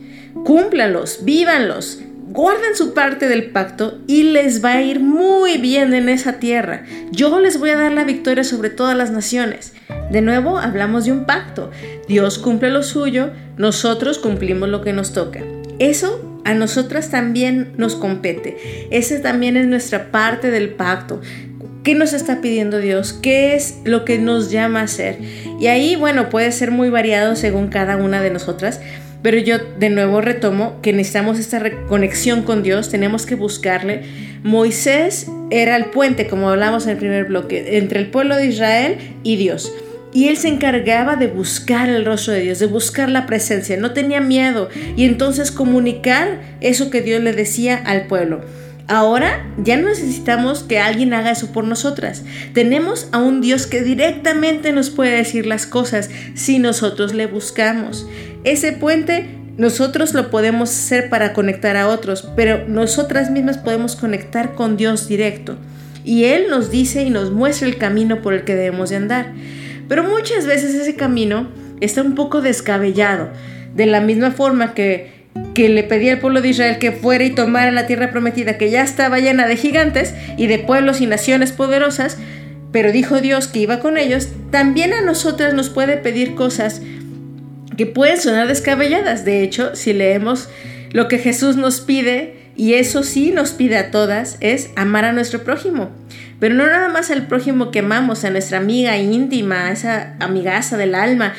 Cúmplanlos, 0.45 1.25
vívanlos, 1.25 1.99
guarden 2.27 2.75
su 2.75 2.93
parte 2.93 3.27
del 3.27 3.51
pacto 3.51 3.99
y 4.07 4.23
les 4.23 4.63
va 4.63 4.73
a 4.73 4.81
ir 4.81 4.99
muy 4.99 5.57
bien 5.57 5.93
en 5.93 6.09
esa 6.09 6.39
tierra. 6.39 6.83
Yo 7.11 7.39
les 7.39 7.59
voy 7.59 7.69
a 7.69 7.77
dar 7.77 7.91
la 7.91 8.03
victoria 8.03 8.43
sobre 8.43 8.69
todas 8.69 8.97
las 8.97 9.11
naciones. 9.11 9.73
De 10.11 10.21
nuevo, 10.21 10.57
hablamos 10.57 11.05
de 11.05 11.11
un 11.11 11.25
pacto. 11.25 11.71
Dios 12.07 12.39
cumple 12.39 12.71
lo 12.71 12.83
suyo, 12.83 13.31
nosotros 13.57 14.19
cumplimos 14.19 14.69
lo 14.69 14.81
que 14.81 14.93
nos 14.93 15.13
toca. 15.13 15.41
Eso 15.79 16.41
a 16.45 16.53
nosotras 16.53 17.09
también 17.09 17.73
nos 17.77 17.95
compete. 17.95 18.87
Esa 18.91 19.21
también 19.21 19.57
es 19.57 19.67
nuestra 19.67 20.11
parte 20.11 20.51
del 20.51 20.69
pacto. 20.69 21.21
¿Qué 21.83 21.95
nos 21.95 22.13
está 22.13 22.39
pidiendo 22.39 22.79
Dios? 22.79 23.11
¿Qué 23.11 23.55
es 23.55 23.79
lo 23.83 24.05
que 24.05 24.17
nos 24.17 24.51
llama 24.51 24.79
a 24.79 24.83
hacer? 24.83 25.19
Y 25.59 25.67
ahí, 25.67 25.97
bueno, 25.97 26.29
puede 26.29 26.51
ser 26.53 26.71
muy 26.71 26.89
variado 26.89 27.35
según 27.35 27.67
cada 27.67 27.97
una 27.97 28.21
de 28.21 28.29
nosotras, 28.29 28.79
pero 29.23 29.37
yo 29.39 29.57
de 29.57 29.89
nuevo 29.89 30.21
retomo 30.21 30.79
que 30.81 30.93
necesitamos 30.93 31.39
esta 31.39 31.61
conexión 31.87 32.43
con 32.43 32.61
Dios, 32.61 32.89
tenemos 32.89 33.25
que 33.25 33.35
buscarle. 33.35 34.03
Moisés 34.43 35.27
era 35.49 35.77
el 35.77 35.85
puente, 35.85 36.27
como 36.27 36.49
hablamos 36.49 36.83
en 36.83 36.91
el 36.91 36.97
primer 36.97 37.25
bloque, 37.25 37.77
entre 37.77 37.99
el 38.01 38.11
pueblo 38.11 38.35
de 38.35 38.47
Israel 38.47 38.97
y 39.23 39.37
Dios. 39.37 39.73
Y 40.13 40.27
él 40.27 40.37
se 40.37 40.49
encargaba 40.49 41.15
de 41.15 41.27
buscar 41.27 41.89
el 41.89 42.05
rostro 42.05 42.33
de 42.33 42.41
Dios, 42.41 42.59
de 42.59 42.67
buscar 42.67 43.09
la 43.09 43.25
presencia, 43.25 43.77
no 43.77 43.93
tenía 43.93 44.21
miedo 44.21 44.69
y 44.95 45.05
entonces 45.05 45.51
comunicar 45.51 46.41
eso 46.61 46.91
que 46.91 47.01
Dios 47.01 47.23
le 47.23 47.31
decía 47.31 47.81
al 47.83 48.05
pueblo. 48.07 48.41
Ahora 48.87 49.45
ya 49.63 49.77
no 49.77 49.87
necesitamos 49.87 50.63
que 50.63 50.79
alguien 50.79 51.13
haga 51.13 51.31
eso 51.31 51.51
por 51.53 51.63
nosotras. 51.63 52.23
Tenemos 52.53 53.07
a 53.11 53.19
un 53.19 53.39
Dios 53.39 53.65
que 53.65 53.81
directamente 53.81 54.73
nos 54.73 54.89
puede 54.89 55.15
decir 55.15 55.45
las 55.45 55.65
cosas 55.65 56.09
si 56.33 56.59
nosotros 56.59 57.13
le 57.13 57.27
buscamos. 57.27 58.05
Ese 58.43 58.73
puente 58.73 59.39
nosotros 59.57 60.13
lo 60.13 60.29
podemos 60.29 60.69
hacer 60.69 61.09
para 61.09 61.31
conectar 61.33 61.77
a 61.77 61.87
otros, 61.87 62.27
pero 62.35 62.67
nosotras 62.67 63.29
mismas 63.31 63.57
podemos 63.57 63.95
conectar 63.95 64.55
con 64.55 64.77
Dios 64.77 65.07
directo. 65.07 65.57
Y 66.03 66.25
Él 66.25 66.47
nos 66.49 66.69
dice 66.69 67.03
y 67.03 67.09
nos 67.09 67.31
muestra 67.31 67.67
el 67.67 67.77
camino 67.77 68.21
por 68.21 68.33
el 68.33 68.43
que 68.43 68.55
debemos 68.55 68.89
de 68.89 68.97
andar. 68.97 69.31
Pero 69.87 70.03
muchas 70.03 70.45
veces 70.45 70.73
ese 70.73 70.95
camino 70.95 71.47
está 71.79 72.01
un 72.01 72.15
poco 72.15 72.41
descabellado. 72.41 73.29
De 73.75 73.85
la 73.85 74.01
misma 74.01 74.31
forma 74.31 74.73
que, 74.73 75.22
que 75.53 75.69
le 75.69 75.83
pedía 75.83 76.13
al 76.13 76.19
pueblo 76.19 76.41
de 76.41 76.49
Israel 76.49 76.79
que 76.79 76.91
fuera 76.91 77.23
y 77.23 77.31
tomara 77.31 77.71
la 77.71 77.85
tierra 77.87 78.11
prometida, 78.11 78.57
que 78.57 78.69
ya 78.69 78.81
estaba 78.83 79.19
llena 79.19 79.47
de 79.47 79.57
gigantes 79.57 80.13
y 80.37 80.47
de 80.47 80.59
pueblos 80.59 81.01
y 81.01 81.07
naciones 81.07 81.51
poderosas, 81.51 82.17
pero 82.71 82.91
dijo 82.91 83.21
Dios 83.21 83.47
que 83.47 83.59
iba 83.59 83.79
con 83.79 83.97
ellos, 83.97 84.29
también 84.51 84.93
a 84.93 85.01
nosotras 85.01 85.53
nos 85.53 85.69
puede 85.69 85.97
pedir 85.97 86.35
cosas 86.35 86.81
que 87.77 87.85
pueden 87.85 88.19
sonar 88.19 88.47
descabelladas. 88.47 89.25
De 89.25 89.43
hecho, 89.43 89.75
si 89.75 89.93
leemos 89.93 90.49
lo 90.91 91.07
que 91.07 91.19
Jesús 91.19 91.55
nos 91.55 91.81
pide, 91.81 92.43
y 92.55 92.75
eso 92.75 93.03
sí 93.03 93.31
nos 93.31 93.51
pide 93.51 93.77
a 93.77 93.89
todas, 93.89 94.37
es 94.39 94.69
amar 94.75 95.05
a 95.05 95.13
nuestro 95.13 95.43
prójimo. 95.43 95.89
Pero 96.39 96.53
no 96.55 96.67
nada 96.67 96.89
más 96.89 97.09
al 97.09 97.27
prójimo 97.27 97.71
que 97.71 97.79
amamos, 97.79 98.23
a 98.25 98.29
nuestra 98.29 98.59
amiga 98.59 98.97
íntima, 98.97 99.67
a 99.67 99.71
esa 99.71 100.15
amigaza 100.19 100.77
del 100.77 100.93
alma, 100.93 101.33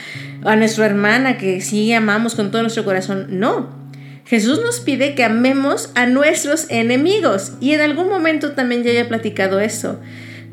a 0.44 0.56
nuestra 0.56 0.86
hermana 0.86 1.38
que 1.38 1.60
sí 1.60 1.92
amamos 1.92 2.34
con 2.34 2.50
todo 2.50 2.62
nuestro 2.62 2.84
corazón. 2.84 3.26
No. 3.30 3.83
Jesús 4.24 4.60
nos 4.62 4.80
pide 4.80 5.14
que 5.14 5.24
amemos 5.24 5.90
a 5.94 6.06
nuestros 6.06 6.66
enemigos. 6.70 7.52
Y 7.60 7.72
en 7.72 7.80
algún 7.80 8.08
momento 8.08 8.52
también 8.52 8.82
ya 8.82 8.90
haya 8.90 9.08
platicado 9.08 9.60
eso. 9.60 10.00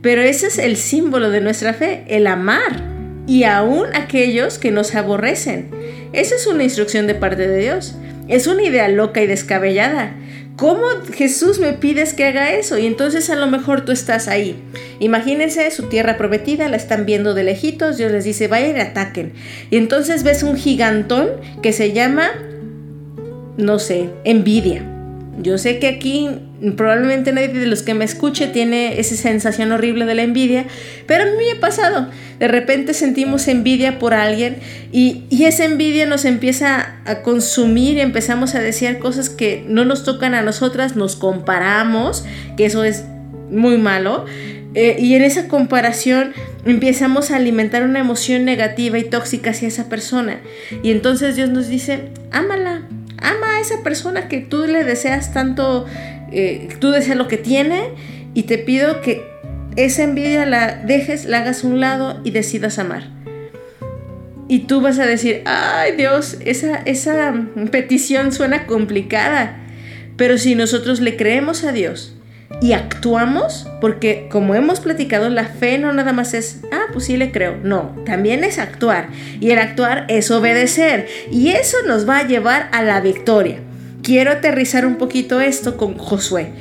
Pero 0.01 0.21
ese 0.21 0.47
es 0.47 0.57
el 0.57 0.77
símbolo 0.77 1.29
de 1.29 1.41
nuestra 1.41 1.73
fe, 1.73 2.03
el 2.07 2.27
amar. 2.27 2.83
Y 3.27 3.43
aún 3.43 3.85
aquellos 3.93 4.57
que 4.57 4.71
nos 4.71 4.93
aborrecen. 4.95 5.69
Esa 6.11 6.35
es 6.35 6.47
una 6.47 6.63
instrucción 6.63 7.07
de 7.07 7.15
parte 7.15 7.47
de 7.47 7.59
Dios. 7.59 7.95
Es 8.27 8.47
una 8.47 8.63
idea 8.63 8.87
loca 8.89 9.21
y 9.21 9.27
descabellada. 9.27 10.15
¿Cómo 10.57 10.83
Jesús 11.13 11.59
me 11.59 11.73
pides 11.73 12.13
que 12.13 12.25
haga 12.25 12.53
eso? 12.53 12.77
Y 12.77 12.85
entonces 12.85 13.29
a 13.29 13.35
lo 13.35 13.47
mejor 13.47 13.85
tú 13.85 13.91
estás 13.91 14.27
ahí. 14.27 14.61
Imagínense 14.99 15.71
su 15.71 15.89
tierra 15.89 16.17
prometida, 16.17 16.67
la 16.69 16.77
están 16.77 17.05
viendo 17.05 17.33
de 17.33 17.43
lejitos, 17.43 17.97
Dios 17.97 18.11
les 18.11 18.25
dice, 18.25 18.47
vayan 18.47 18.77
y 18.77 18.79
ataquen. 18.79 19.33
Y 19.71 19.77
entonces 19.77 20.23
ves 20.23 20.43
un 20.43 20.57
gigantón 20.57 21.29
que 21.63 21.73
se 21.73 21.93
llama, 21.93 22.29
no 23.57 23.79
sé, 23.79 24.09
envidia. 24.23 24.83
Yo 25.41 25.57
sé 25.57 25.79
que 25.79 25.87
aquí 25.87 26.29
probablemente 26.75 27.31
nadie 27.31 27.47
de 27.47 27.65
los 27.65 27.81
que 27.81 27.93
me 27.93 28.05
escuche 28.05 28.47
tiene 28.47 28.99
esa 28.99 29.15
sensación 29.15 29.71
horrible 29.71 30.05
de 30.05 30.13
la 30.13 30.23
envidia, 30.23 30.65
pero 31.07 31.23
a 31.23 31.25
mí 31.25 31.31
me 31.37 31.57
ha 31.57 31.59
pasado. 31.59 32.09
De 32.39 32.47
repente 32.47 32.93
sentimos 32.93 33.47
envidia 33.47 33.97
por 33.97 34.13
alguien 34.13 34.57
y, 34.91 35.23
esa 35.43 35.65
envidia 35.65 36.05
nos 36.05 36.25
empieza 36.25 36.97
a 37.05 37.21
consumir 37.23 37.97
y 37.97 38.01
empezamos 38.01 38.53
a 38.55 38.59
desear 38.59 38.99
cosas 38.99 39.29
que 39.29 39.65
no 39.67 39.85
nos 39.85 40.03
tocan 40.03 40.35
a 40.35 40.41
nosotras, 40.41 40.95
nos 40.95 41.15
comparamos, 41.15 42.23
que 42.57 42.65
eso 42.65 42.83
es 42.83 43.03
muy 43.49 43.77
malo. 43.77 44.25
Eh, 44.73 44.97
y 44.99 45.15
en 45.15 45.23
esa 45.23 45.47
comparación 45.47 46.33
empezamos 46.65 47.31
a 47.31 47.37
alimentar 47.37 47.83
una 47.83 47.99
emoción 47.99 48.45
negativa 48.45 48.97
y 48.99 49.03
tóxica 49.03 49.49
hacia 49.49 49.67
esa 49.67 49.89
persona. 49.89 50.39
Y 50.83 50.91
entonces 50.91 51.35
Dios 51.35 51.49
nos 51.49 51.67
dice, 51.67 52.09
ámala, 52.31 52.83
ama 53.21 53.57
a 53.57 53.59
esa 53.59 53.83
persona 53.83 54.27
que 54.27 54.39
tú 54.39 54.65
le 54.67 54.83
deseas 54.83 55.33
tanto, 55.33 55.85
eh, 56.31 56.69
tú 56.79 56.91
deseas 56.91 57.17
lo 57.17 57.27
que 57.27 57.37
tiene 57.37 57.89
y 58.33 58.43
te 58.43 58.57
pido 58.57 59.01
que 59.01 59.23
esa 59.75 60.03
envidia 60.03 60.45
la 60.45 60.75
dejes, 60.75 61.25
la 61.25 61.39
hagas 61.39 61.63
a 61.63 61.67
un 61.67 61.79
lado 61.79 62.19
y 62.23 62.31
decidas 62.31 62.79
amar. 62.79 63.09
Y 64.47 64.59
tú 64.59 64.81
vas 64.81 64.99
a 64.99 65.05
decir, 65.05 65.43
ay 65.45 65.95
Dios, 65.95 66.37
esa, 66.43 66.75
esa 66.77 67.33
petición 67.71 68.33
suena 68.33 68.67
complicada. 68.67 69.57
Pero 70.17 70.37
si 70.37 70.55
nosotros 70.55 70.99
le 70.99 71.15
creemos 71.15 71.63
a 71.63 71.71
Dios 71.71 72.15
y 72.61 72.73
actuamos, 72.73 73.67
porque 73.79 74.27
como 74.29 74.53
hemos 74.53 74.79
platicado, 74.79 75.29
la 75.29 75.45
fe 75.45 75.77
no 75.77 75.93
nada 75.93 76.13
más 76.13 76.33
es, 76.33 76.59
ah, 76.71 76.85
pues 76.93 77.05
sí 77.05 77.17
le 77.17 77.31
creo. 77.31 77.57
No, 77.63 77.95
también 78.05 78.43
es 78.43 78.59
actuar. 78.59 79.09
Y 79.39 79.49
el 79.51 79.59
actuar 79.59 80.05
es 80.09 80.29
obedecer. 80.29 81.07
Y 81.31 81.49
eso 81.49 81.77
nos 81.87 82.07
va 82.07 82.19
a 82.19 82.27
llevar 82.27 82.69
a 82.71 82.83
la 82.83 83.01
victoria. 83.01 83.57
Quiero 84.03 84.31
aterrizar 84.31 84.85
un 84.85 84.97
poquito 84.97 85.39
esto 85.39 85.77
con 85.77 85.97
Josué. 85.97 86.51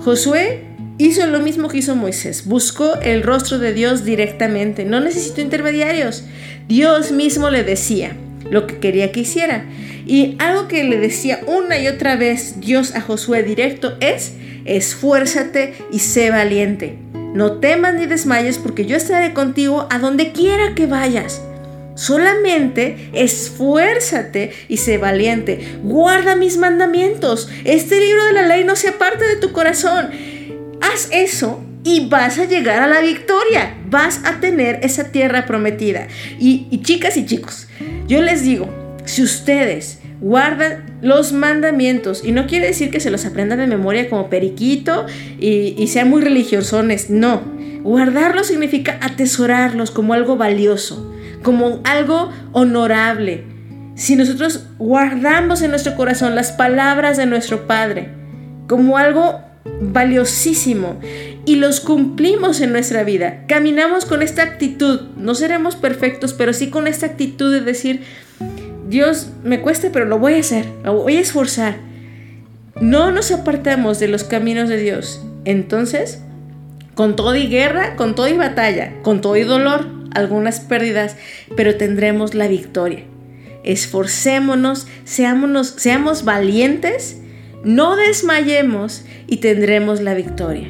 Josué 0.00 0.64
hizo 0.98 1.26
lo 1.26 1.40
mismo 1.40 1.68
que 1.68 1.78
hizo 1.78 1.96
Moisés. 1.96 2.46
Buscó 2.46 2.96
el 3.02 3.22
rostro 3.22 3.58
de 3.58 3.72
Dios 3.72 4.04
directamente. 4.04 4.84
No 4.84 5.00
necesitó 5.00 5.40
intermediarios. 5.40 6.24
Dios 6.68 7.12
mismo 7.12 7.50
le 7.50 7.64
decía 7.64 8.16
lo 8.50 8.66
que 8.66 8.78
quería 8.78 9.12
que 9.12 9.20
hiciera. 9.20 9.64
Y 10.06 10.36
algo 10.38 10.68
que 10.68 10.84
le 10.84 10.98
decía 10.98 11.40
una 11.46 11.78
y 11.78 11.86
otra 11.86 12.16
vez 12.16 12.60
Dios 12.60 12.94
a 12.94 13.00
Josué 13.00 13.42
directo 13.42 13.96
es, 14.00 14.34
esfuérzate 14.76 15.74
y 15.90 15.98
sé 16.00 16.30
valiente. 16.30 16.98
No 17.34 17.60
temas 17.60 17.94
ni 17.94 18.06
desmayes 18.06 18.58
porque 18.58 18.86
yo 18.86 18.96
estaré 18.96 19.34
contigo 19.34 19.86
a 19.90 19.98
donde 19.98 20.32
quiera 20.32 20.74
que 20.74 20.86
vayas. 20.86 21.42
Solamente 21.94 23.10
esfuérzate 23.12 24.52
y 24.68 24.76
sé 24.76 24.98
valiente. 24.98 25.78
Guarda 25.82 26.36
mis 26.36 26.56
mandamientos. 26.56 27.48
Este 27.64 28.00
libro 28.00 28.24
de 28.26 28.32
la 28.34 28.46
ley 28.46 28.64
no 28.64 28.76
se 28.76 28.88
aparte 28.88 29.26
de 29.26 29.36
tu 29.36 29.52
corazón. 29.52 30.10
Haz 30.80 31.08
eso 31.10 31.60
y 31.82 32.08
vas 32.08 32.38
a 32.38 32.44
llegar 32.44 32.82
a 32.82 32.86
la 32.86 33.00
victoria. 33.00 33.76
Vas 33.90 34.20
a 34.24 34.40
tener 34.40 34.78
esa 34.82 35.10
tierra 35.10 35.44
prometida. 35.44 36.06
Y, 36.38 36.68
y 36.70 36.82
chicas 36.82 37.16
y 37.16 37.26
chicos, 37.26 37.66
yo 38.06 38.22
les 38.22 38.42
digo, 38.42 38.68
si 39.04 39.22
ustedes 39.22 39.98
guardan 40.20 40.98
los 41.02 41.32
mandamientos, 41.32 42.24
y 42.24 42.32
no 42.32 42.46
quiere 42.46 42.66
decir 42.66 42.90
que 42.90 43.00
se 43.00 43.10
los 43.10 43.24
aprendan 43.24 43.58
de 43.58 43.66
memoria 43.66 44.08
como 44.10 44.30
periquito 44.30 45.06
y, 45.40 45.74
y 45.78 45.86
sean 45.88 46.10
muy 46.10 46.22
religiosones, 46.22 47.10
no. 47.10 47.42
Guardarlos 47.82 48.48
significa 48.48 48.98
atesorarlos 49.00 49.90
como 49.90 50.14
algo 50.14 50.36
valioso, 50.36 51.14
como 51.42 51.80
algo 51.84 52.30
honorable. 52.52 53.44
Si 53.94 54.16
nosotros 54.16 54.66
guardamos 54.78 55.62
en 55.62 55.70
nuestro 55.70 55.96
corazón 55.96 56.34
las 56.34 56.52
palabras 56.52 57.16
de 57.16 57.26
nuestro 57.26 57.66
Padre 57.66 58.10
como 58.68 58.98
algo 58.98 59.40
valiosísimo 59.80 61.00
y 61.44 61.56
los 61.56 61.80
cumplimos 61.80 62.60
en 62.60 62.72
nuestra 62.72 63.04
vida. 63.04 63.44
Caminamos 63.48 64.04
con 64.04 64.22
esta 64.22 64.42
actitud. 64.42 65.00
No 65.16 65.34
seremos 65.34 65.76
perfectos, 65.76 66.34
pero 66.34 66.52
sí 66.52 66.68
con 66.68 66.86
esta 66.86 67.06
actitud 67.06 67.52
de 67.52 67.60
decir, 67.60 68.02
Dios, 68.88 69.28
me 69.44 69.60
cuesta, 69.60 69.90
pero 69.92 70.06
lo 70.06 70.18
voy 70.18 70.34
a 70.34 70.40
hacer, 70.40 70.64
lo 70.82 71.02
voy 71.02 71.16
a 71.16 71.20
esforzar. 71.20 71.76
No 72.80 73.10
nos 73.10 73.30
apartamos 73.30 73.98
de 73.98 74.08
los 74.08 74.24
caminos 74.24 74.68
de 74.68 74.78
Dios. 74.80 75.22
Entonces, 75.44 76.22
con 76.94 77.14
todo 77.14 77.36
y 77.36 77.48
guerra, 77.48 77.96
con 77.96 78.14
todo 78.14 78.28
y 78.28 78.36
batalla, 78.36 78.94
con 79.02 79.20
todo 79.20 79.36
y 79.36 79.42
dolor, 79.42 79.86
algunas 80.14 80.60
pérdidas, 80.60 81.16
pero 81.56 81.76
tendremos 81.76 82.34
la 82.34 82.48
victoria. 82.48 83.04
Esforcémonos, 83.62 84.86
seamos 85.04 86.24
valientes, 86.24 87.20
no 87.64 87.96
desmayemos 87.96 89.04
y 89.26 89.38
tendremos 89.38 90.00
la 90.00 90.14
victoria. 90.14 90.68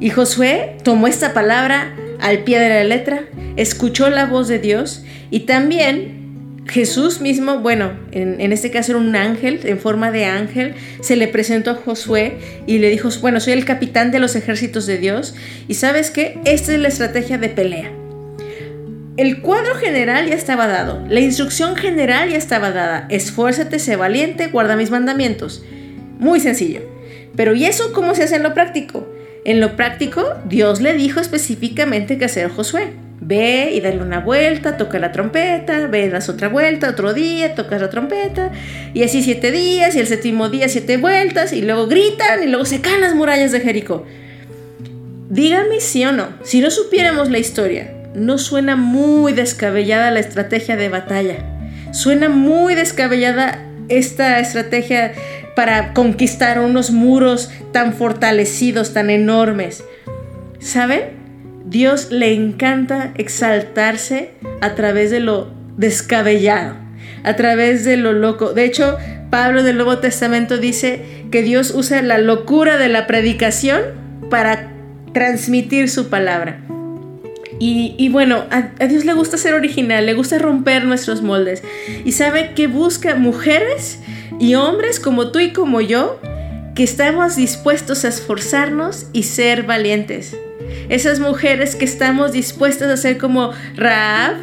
Y 0.00 0.10
Josué 0.10 0.78
tomó 0.82 1.06
esta 1.06 1.32
palabra 1.32 1.94
al 2.20 2.38
pie 2.38 2.58
de 2.58 2.68
la 2.70 2.84
letra, 2.84 3.24
escuchó 3.56 4.10
la 4.10 4.26
voz 4.26 4.48
de 4.48 4.58
Dios 4.58 5.04
y 5.30 5.40
también 5.40 6.21
Jesús 6.66 7.20
mismo, 7.20 7.58
bueno, 7.58 7.92
en, 8.12 8.52
este 8.52 8.70
caso 8.70 8.92
era 8.92 9.00
un 9.00 9.16
ángel, 9.16 9.60
en 9.64 9.78
forma 9.78 10.10
de 10.10 10.26
ángel, 10.26 10.74
se 11.00 11.16
le 11.16 11.26
presentó 11.26 11.72
a 11.72 11.74
Josué 11.74 12.38
y 12.66 12.78
le 12.78 12.88
dijo, 12.88 13.08
bueno, 13.20 13.40
soy 13.40 13.54
el 13.54 13.64
capitán 13.64 14.10
de 14.10 14.20
los 14.20 14.36
ejércitos 14.36 14.86
de 14.86 14.98
Dios 14.98 15.34
y 15.66 15.74
sabes 15.74 16.10
qué, 16.10 16.38
esta 16.44 16.72
es 16.72 16.78
la 16.78 16.88
estrategia 16.88 17.36
de 17.36 17.48
pelea. 17.48 17.90
El 19.16 19.42
cuadro 19.42 19.74
general 19.74 20.28
ya 20.28 20.34
estaba 20.34 20.68
dado, 20.68 21.04
la 21.08 21.20
instrucción 21.20 21.76
general 21.76 22.30
ya 22.30 22.38
estaba 22.38 22.70
dada, 22.70 23.06
esfuérzate, 23.10 23.78
sé 23.78 23.96
valiente, 23.96 24.46
guarda 24.46 24.76
mis 24.76 24.90
mandamientos. 24.90 25.64
Muy 26.18 26.38
sencillo. 26.38 26.80
Pero 27.36 27.54
¿y 27.54 27.64
eso 27.64 27.92
cómo 27.92 28.14
se 28.14 28.22
hace 28.22 28.36
en 28.36 28.42
lo 28.42 28.54
práctico? 28.54 29.11
En 29.44 29.60
lo 29.60 29.74
práctico, 29.74 30.24
Dios 30.44 30.80
le 30.80 30.94
dijo 30.94 31.20
específicamente 31.20 32.16
qué 32.16 32.26
hacer 32.26 32.46
a 32.46 32.48
Josué. 32.48 32.92
Ve 33.20 33.70
y 33.72 33.80
dale 33.80 34.00
una 34.00 34.20
vuelta, 34.20 34.76
toca 34.76 34.98
la 34.98 35.12
trompeta, 35.12 35.86
ve, 35.86 36.08
das 36.08 36.28
otra 36.28 36.48
vuelta, 36.48 36.90
otro 36.90 37.12
día, 37.12 37.54
tocas 37.54 37.80
la 37.80 37.88
trompeta, 37.88 38.50
y 38.94 39.04
así 39.04 39.22
siete 39.22 39.52
días, 39.52 39.94
y 39.94 40.00
el 40.00 40.08
séptimo 40.08 40.48
día 40.48 40.68
siete 40.68 40.96
vueltas, 40.96 41.52
y 41.52 41.62
luego 41.62 41.86
gritan, 41.86 42.42
y 42.42 42.48
luego 42.48 42.64
se 42.64 42.80
caen 42.80 43.00
las 43.00 43.14
murallas 43.14 43.52
de 43.52 43.60
Jericó. 43.60 44.04
Dígame 45.30 45.80
sí 45.80 46.04
o 46.04 46.10
no, 46.10 46.30
si 46.42 46.60
no 46.60 46.70
supiéramos 46.72 47.30
la 47.30 47.38
historia, 47.38 47.94
¿no 48.14 48.38
suena 48.38 48.74
muy 48.74 49.32
descabellada 49.32 50.10
la 50.10 50.20
estrategia 50.20 50.76
de 50.76 50.88
batalla? 50.88 51.36
Suena 51.92 52.28
muy 52.28 52.74
descabellada 52.74 53.64
esta 53.88 54.40
estrategia 54.40 55.12
para 55.54 55.92
conquistar 55.92 56.60
unos 56.60 56.90
muros 56.90 57.50
tan 57.72 57.92
fortalecidos, 57.92 58.92
tan 58.92 59.10
enormes. 59.10 59.84
¿Saben? 60.58 61.22
Dios 61.64 62.10
le 62.10 62.34
encanta 62.34 63.12
exaltarse 63.16 64.32
a 64.60 64.74
través 64.74 65.10
de 65.10 65.20
lo 65.20 65.50
descabellado, 65.76 66.76
a 67.24 67.34
través 67.36 67.84
de 67.84 67.96
lo 67.96 68.12
loco. 68.12 68.52
De 68.52 68.64
hecho, 68.64 68.98
Pablo 69.30 69.62
del 69.62 69.76
Nuevo 69.76 69.98
Testamento 69.98 70.58
dice 70.58 71.24
que 71.30 71.42
Dios 71.42 71.72
usa 71.74 72.02
la 72.02 72.18
locura 72.18 72.76
de 72.76 72.88
la 72.88 73.06
predicación 73.06 73.80
para 74.28 74.70
transmitir 75.12 75.88
su 75.88 76.08
palabra. 76.08 76.60
Y, 77.58 77.94
y 77.96 78.08
bueno, 78.08 78.44
a, 78.50 78.70
a, 78.80 78.86
Dios 78.88 79.04
le 79.04 79.12
gusta 79.12 79.36
ser 79.38 79.54
original, 79.54 80.04
le 80.04 80.14
gusta 80.14 80.38
romper 80.38 80.84
nuestros 80.84 81.22
moldes. 81.22 81.62
Y 82.04 82.12
sabe 82.12 82.52
que 82.54 82.66
busca 82.66 83.14
mujeres 83.14 84.00
y 84.38 84.54
hombres 84.54 85.00
como 85.00 85.30
tú 85.30 85.38
y 85.38 85.52
como 85.52 85.80
yo, 85.80 86.20
que 86.74 86.84
estamos 86.84 87.36
dispuestos 87.36 88.04
a 88.04 88.08
esforzarnos 88.08 89.06
y 89.12 89.24
ser 89.24 89.64
valientes. 89.64 90.36
Esas 90.88 91.20
mujeres 91.20 91.76
que 91.76 91.84
estamos 91.84 92.32
dispuestas 92.32 92.90
a 92.90 92.96
ser 92.96 93.18
como 93.18 93.52
Raab, 93.76 94.36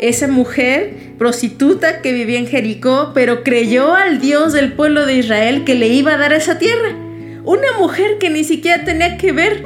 esa 0.00 0.26
mujer 0.28 0.94
prostituta 1.18 2.00
que 2.00 2.12
vivía 2.12 2.38
en 2.38 2.46
Jericó, 2.46 3.12
pero 3.14 3.42
creyó 3.42 3.94
al 3.94 4.20
Dios 4.20 4.52
del 4.52 4.72
pueblo 4.72 5.06
de 5.06 5.16
Israel 5.16 5.64
que 5.64 5.74
le 5.74 5.88
iba 5.88 6.14
a 6.14 6.18
dar 6.18 6.32
esa 6.32 6.58
tierra. 6.58 6.94
Una 7.44 7.72
mujer 7.78 8.18
que 8.18 8.30
ni 8.30 8.44
siquiera 8.44 8.84
tenía 8.84 9.16
que 9.18 9.32
ver 9.32 9.64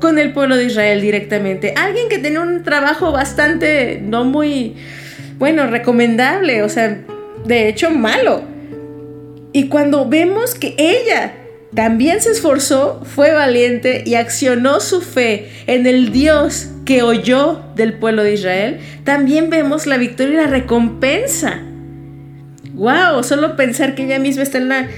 con 0.00 0.18
el 0.18 0.32
pueblo 0.32 0.56
de 0.56 0.64
Israel 0.64 1.00
directamente. 1.00 1.74
Alguien 1.76 2.08
que 2.08 2.18
tenía 2.18 2.40
un 2.40 2.62
trabajo 2.62 3.12
bastante, 3.12 4.00
no 4.02 4.24
muy, 4.24 4.76
bueno, 5.38 5.66
recomendable, 5.66 6.62
o 6.62 6.68
sea, 6.68 7.00
de 7.44 7.68
hecho 7.68 7.90
malo. 7.90 8.55
Y 9.56 9.68
cuando 9.68 10.06
vemos 10.06 10.54
que 10.54 10.74
ella 10.76 11.32
también 11.74 12.20
se 12.20 12.30
esforzó, 12.30 13.00
fue 13.06 13.32
valiente 13.32 14.02
y 14.04 14.16
accionó 14.16 14.80
su 14.80 15.00
fe 15.00 15.48
en 15.66 15.86
el 15.86 16.12
Dios 16.12 16.68
que 16.84 17.00
oyó 17.00 17.62
del 17.74 17.94
pueblo 17.94 18.22
de 18.22 18.34
Israel, 18.34 18.80
también 19.04 19.48
vemos 19.48 19.86
la 19.86 19.96
victoria 19.96 20.34
y 20.34 20.44
la 20.44 20.46
recompensa. 20.48 21.58
¡Wow! 22.74 23.24
Solo 23.24 23.56
pensar 23.56 23.94
que 23.94 24.04
ella 24.04 24.18
misma 24.18 24.42
está 24.42 24.58
en 24.58 24.68
la, 24.68 24.90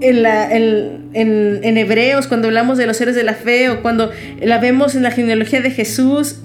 en, 0.00 0.24
en, 0.24 1.10
en, 1.12 1.64
en, 1.64 1.76
Hebreos, 1.76 2.28
cuando 2.28 2.46
hablamos 2.46 2.78
de 2.78 2.86
los 2.86 2.96
seres 2.96 3.16
de 3.16 3.24
la 3.24 3.34
fe 3.34 3.70
o 3.70 3.82
cuando 3.82 4.12
la 4.40 4.58
vemos 4.58 4.94
en 4.94 5.02
la 5.02 5.10
genealogía 5.10 5.62
de 5.62 5.72
Jesús, 5.72 6.36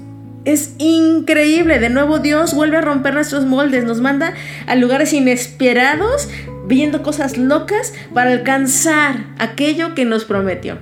es 0.45 0.73
increíble. 0.79 1.79
De 1.79 1.89
nuevo 1.89 2.19
Dios 2.19 2.53
vuelve 2.53 2.77
a 2.77 2.81
romper 2.81 3.13
nuestros 3.13 3.45
moldes, 3.45 3.83
nos 3.83 4.01
manda 4.01 4.33
a 4.65 4.75
lugares 4.75 5.13
inesperados, 5.13 6.27
viendo 6.67 7.03
cosas 7.03 7.37
locas 7.37 7.93
para 8.13 8.31
alcanzar 8.31 9.25
aquello 9.37 9.95
que 9.95 10.05
nos 10.05 10.25
prometió. 10.25 10.77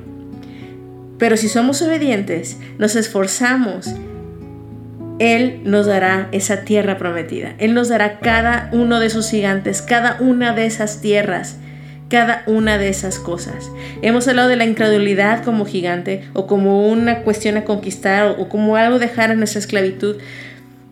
Pero 1.17 1.37
si 1.37 1.49
somos 1.49 1.81
obedientes, 1.81 2.57
nos 2.77 2.95
esforzamos, 2.95 3.87
Él 5.19 5.61
nos 5.65 5.85
dará 5.85 6.29
esa 6.31 6.63
tierra 6.63 6.97
prometida. 6.97 7.55
Él 7.57 7.73
nos 7.73 7.89
dará 7.89 8.19
cada 8.19 8.69
uno 8.71 8.99
de 8.99 9.09
sus 9.09 9.29
gigantes, 9.29 9.81
cada 9.81 10.17
una 10.21 10.53
de 10.53 10.65
esas 10.65 11.01
tierras 11.01 11.57
cada 12.09 12.43
una 12.47 12.77
de 12.77 12.89
esas 12.89 13.19
cosas. 13.19 13.71
Hemos 14.01 14.27
hablado 14.27 14.49
de 14.49 14.55
la 14.55 14.65
incredulidad 14.65 15.43
como 15.43 15.65
gigante 15.65 16.23
o 16.33 16.47
como 16.47 16.87
una 16.87 17.21
cuestión 17.21 17.55
a 17.55 17.63
conquistar 17.63 18.35
o, 18.37 18.49
como 18.49 18.75
algo 18.75 18.99
dejar 18.99 19.31
en 19.31 19.37
nuestra 19.37 19.59
esclavitud. 19.59 20.17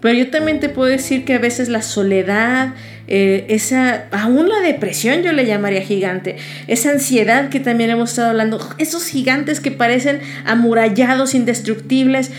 Pero 0.01 0.17
yo 0.17 0.29
también 0.29 0.59
te 0.59 0.69
puedo 0.69 0.89
decir 0.89 1.25
que 1.25 1.33
a 1.33 1.39
veces 1.39 1.69
la 1.69 1.81
soledad, 1.81 2.73
eh, 3.07 3.45
esa, 3.49 4.05
aún 4.11 4.47
la 4.47 4.59
depresión 4.59 5.23
yo 5.23 5.31
le 5.33 5.45
llamaría 5.45 5.81
gigante, 5.81 6.35
esa 6.67 6.91
ansiedad 6.91 7.49
que 7.49 7.59
también 7.59 7.89
hemos 7.89 8.11
estado 8.11 8.29
hablando, 8.29 8.59
esos 8.77 9.07
gigantes 9.07 9.59
que 9.59 9.71
parecen 9.71 10.21
amurallados, 10.45 11.33
indestructibles, 11.33 12.31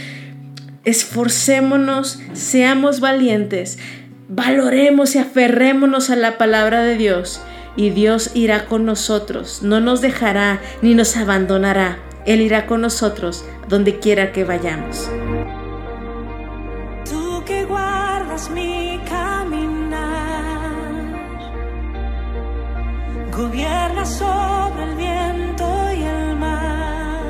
esforcémonos, 0.84 2.20
seamos 2.32 3.00
valientes, 3.00 3.78
valoremos 4.28 5.16
y 5.16 5.18
aferrémonos 5.18 6.10
a 6.10 6.16
la 6.16 6.38
palabra 6.38 6.82
de 6.82 6.96
Dios 6.96 7.40
y 7.76 7.90
Dios 7.90 8.30
irá 8.34 8.66
con 8.66 8.86
nosotros, 8.86 9.62
no 9.62 9.80
nos 9.80 10.00
dejará 10.00 10.60
ni 10.82 10.94
nos 10.94 11.16
abandonará. 11.16 11.98
Él 12.26 12.42
irá 12.42 12.66
con 12.66 12.82
nosotros 12.82 13.44
donde 13.68 14.00
quiera 14.00 14.32
que 14.32 14.44
vayamos. 14.44 15.08
Gobiernas 23.38 24.08
sobre 24.18 24.82
el 24.82 24.94
viento 24.96 25.64
y 25.92 26.02
el 26.02 26.36
mar, 26.36 27.22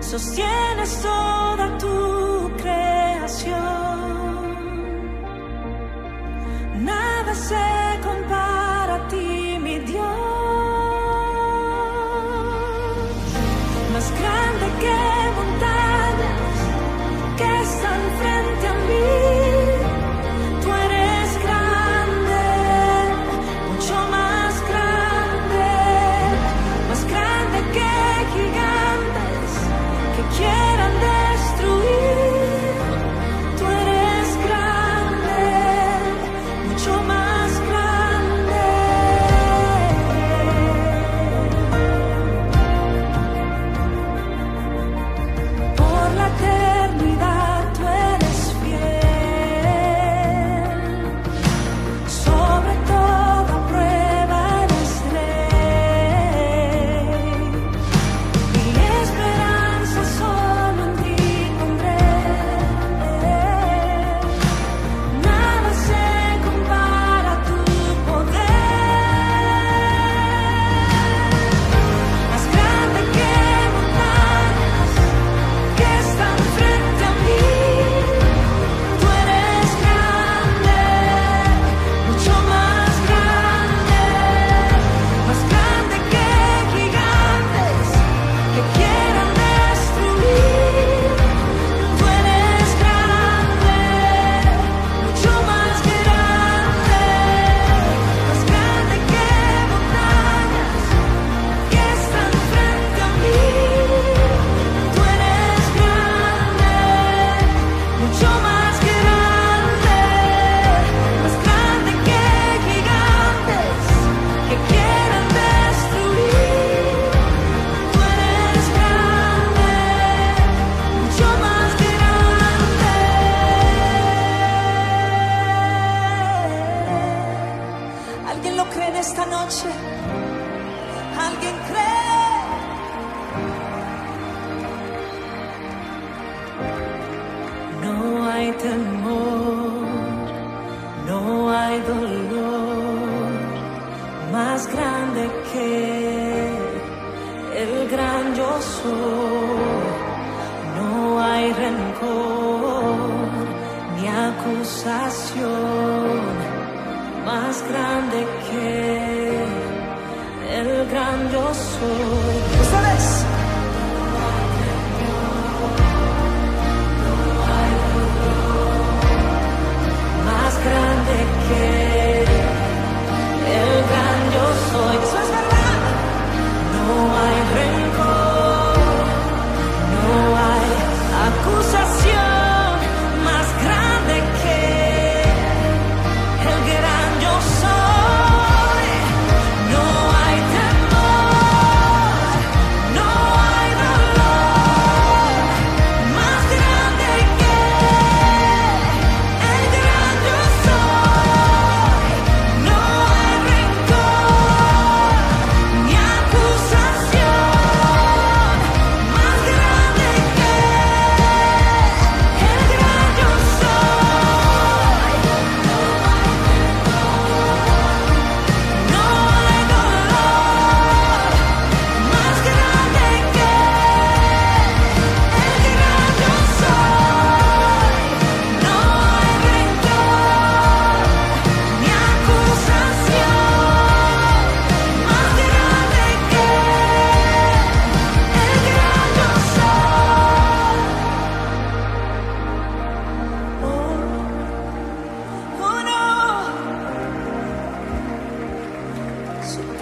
sostienes 0.00 1.00
toda 1.00 1.78
tu 1.78 2.50
creación. 2.56 3.79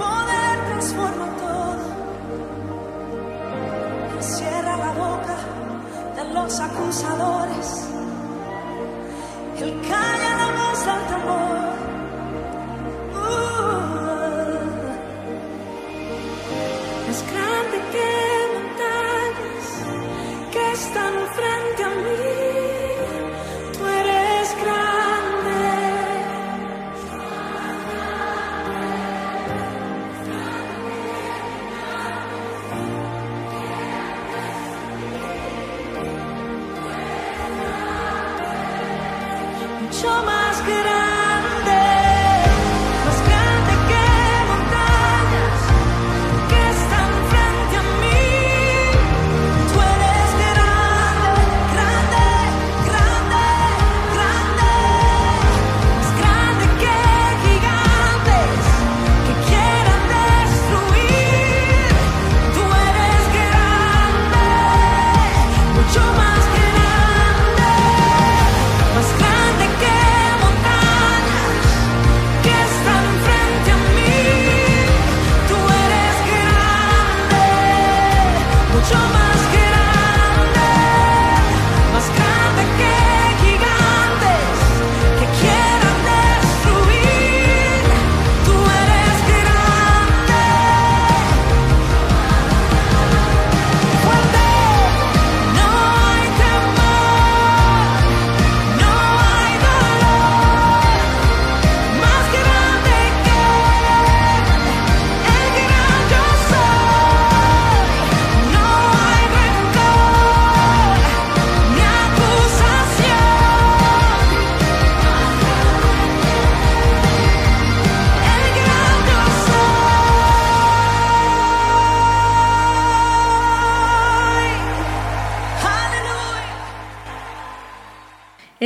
Poder 0.09 0.57
transforma 0.69 1.27
todo. 1.45 1.85
Cierra 4.21 4.75
la 4.85 4.93
boca 5.05 5.37
de 6.17 6.23
los 6.35 6.61
acusadores. 6.61 7.69
Él 9.61 9.71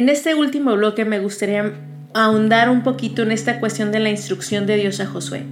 En 0.02 0.08
este 0.08 0.34
último 0.34 0.74
bloque 0.74 1.04
me 1.04 1.20
gustaría 1.20 1.74
ahondar 2.12 2.68
un 2.70 2.82
poquito 2.82 3.22
en 3.22 3.30
esta 3.30 3.60
cuestión 3.60 3.92
de 3.92 4.00
la 4.00 4.10
instrucción 4.10 4.66
de 4.66 4.74
Dios 4.74 4.98
a 4.98 5.06
Josué. 5.06 5.44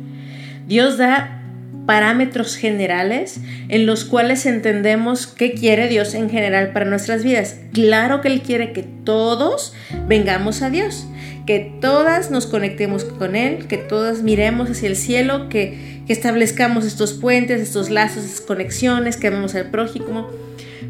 Dios 0.67 0.99
da 0.99 1.41
parámetros 1.87 2.57
generales 2.57 3.39
en 3.69 3.87
los 3.87 4.05
cuales 4.05 4.47
entendemos 4.47 5.29
qué 5.29 5.53
quiere 5.53 5.87
Dios 5.87 6.15
en 6.15 6.29
general 6.29 6.73
para 6.73 6.85
nuestras 6.85 7.23
vidas. 7.23 7.61
Claro 7.73 8.23
que 8.23 8.27
Él 8.27 8.41
quiere 8.41 8.73
que 8.73 8.83
todos 8.83 9.73
vengamos 10.09 10.63
a 10.63 10.71
Dios, 10.71 11.07
que 11.47 11.73
todas 11.81 12.31
nos 12.31 12.47
conectemos 12.47 13.05
con 13.05 13.37
Él, 13.37 13.67
que 13.67 13.77
todas 13.77 14.23
miremos 14.23 14.71
hacia 14.71 14.89
el 14.89 14.97
cielo, 14.97 15.49
que, 15.49 16.03
que 16.07 16.13
establezcamos 16.13 16.85
estos 16.85 17.13
puentes, 17.13 17.61
estos 17.61 17.91
lazos, 17.91 18.25
estas 18.25 18.41
conexiones, 18.41 19.17
que 19.17 19.29
amemos 19.29 19.55
al 19.55 19.71
prójimo. 19.71 20.29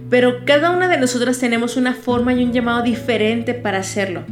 Pero 0.08 0.44
cada 0.44 0.70
una 0.70 0.88
de 0.88 0.98
nosotras 0.98 1.38
tenemos 1.38 1.76
una 1.76 1.94
forma 1.94 2.32
y 2.34 2.44
un 2.44 2.52
llamado 2.52 2.82
diferente 2.82 3.54
para 3.54 3.78
hacerlo. 3.78 4.24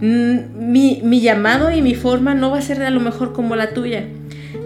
Mm, 0.00 0.70
Mi, 0.70 1.00
mi 1.02 1.20
llamado 1.20 1.70
y 1.70 1.82
mi 1.82 1.94
forma 1.94 2.34
no 2.34 2.50
va 2.50 2.58
a 2.58 2.62
ser 2.62 2.82
a 2.82 2.90
lo 2.90 3.00
mejor 3.00 3.32
como 3.32 3.56
la 3.56 3.70
tuya. 3.70 4.04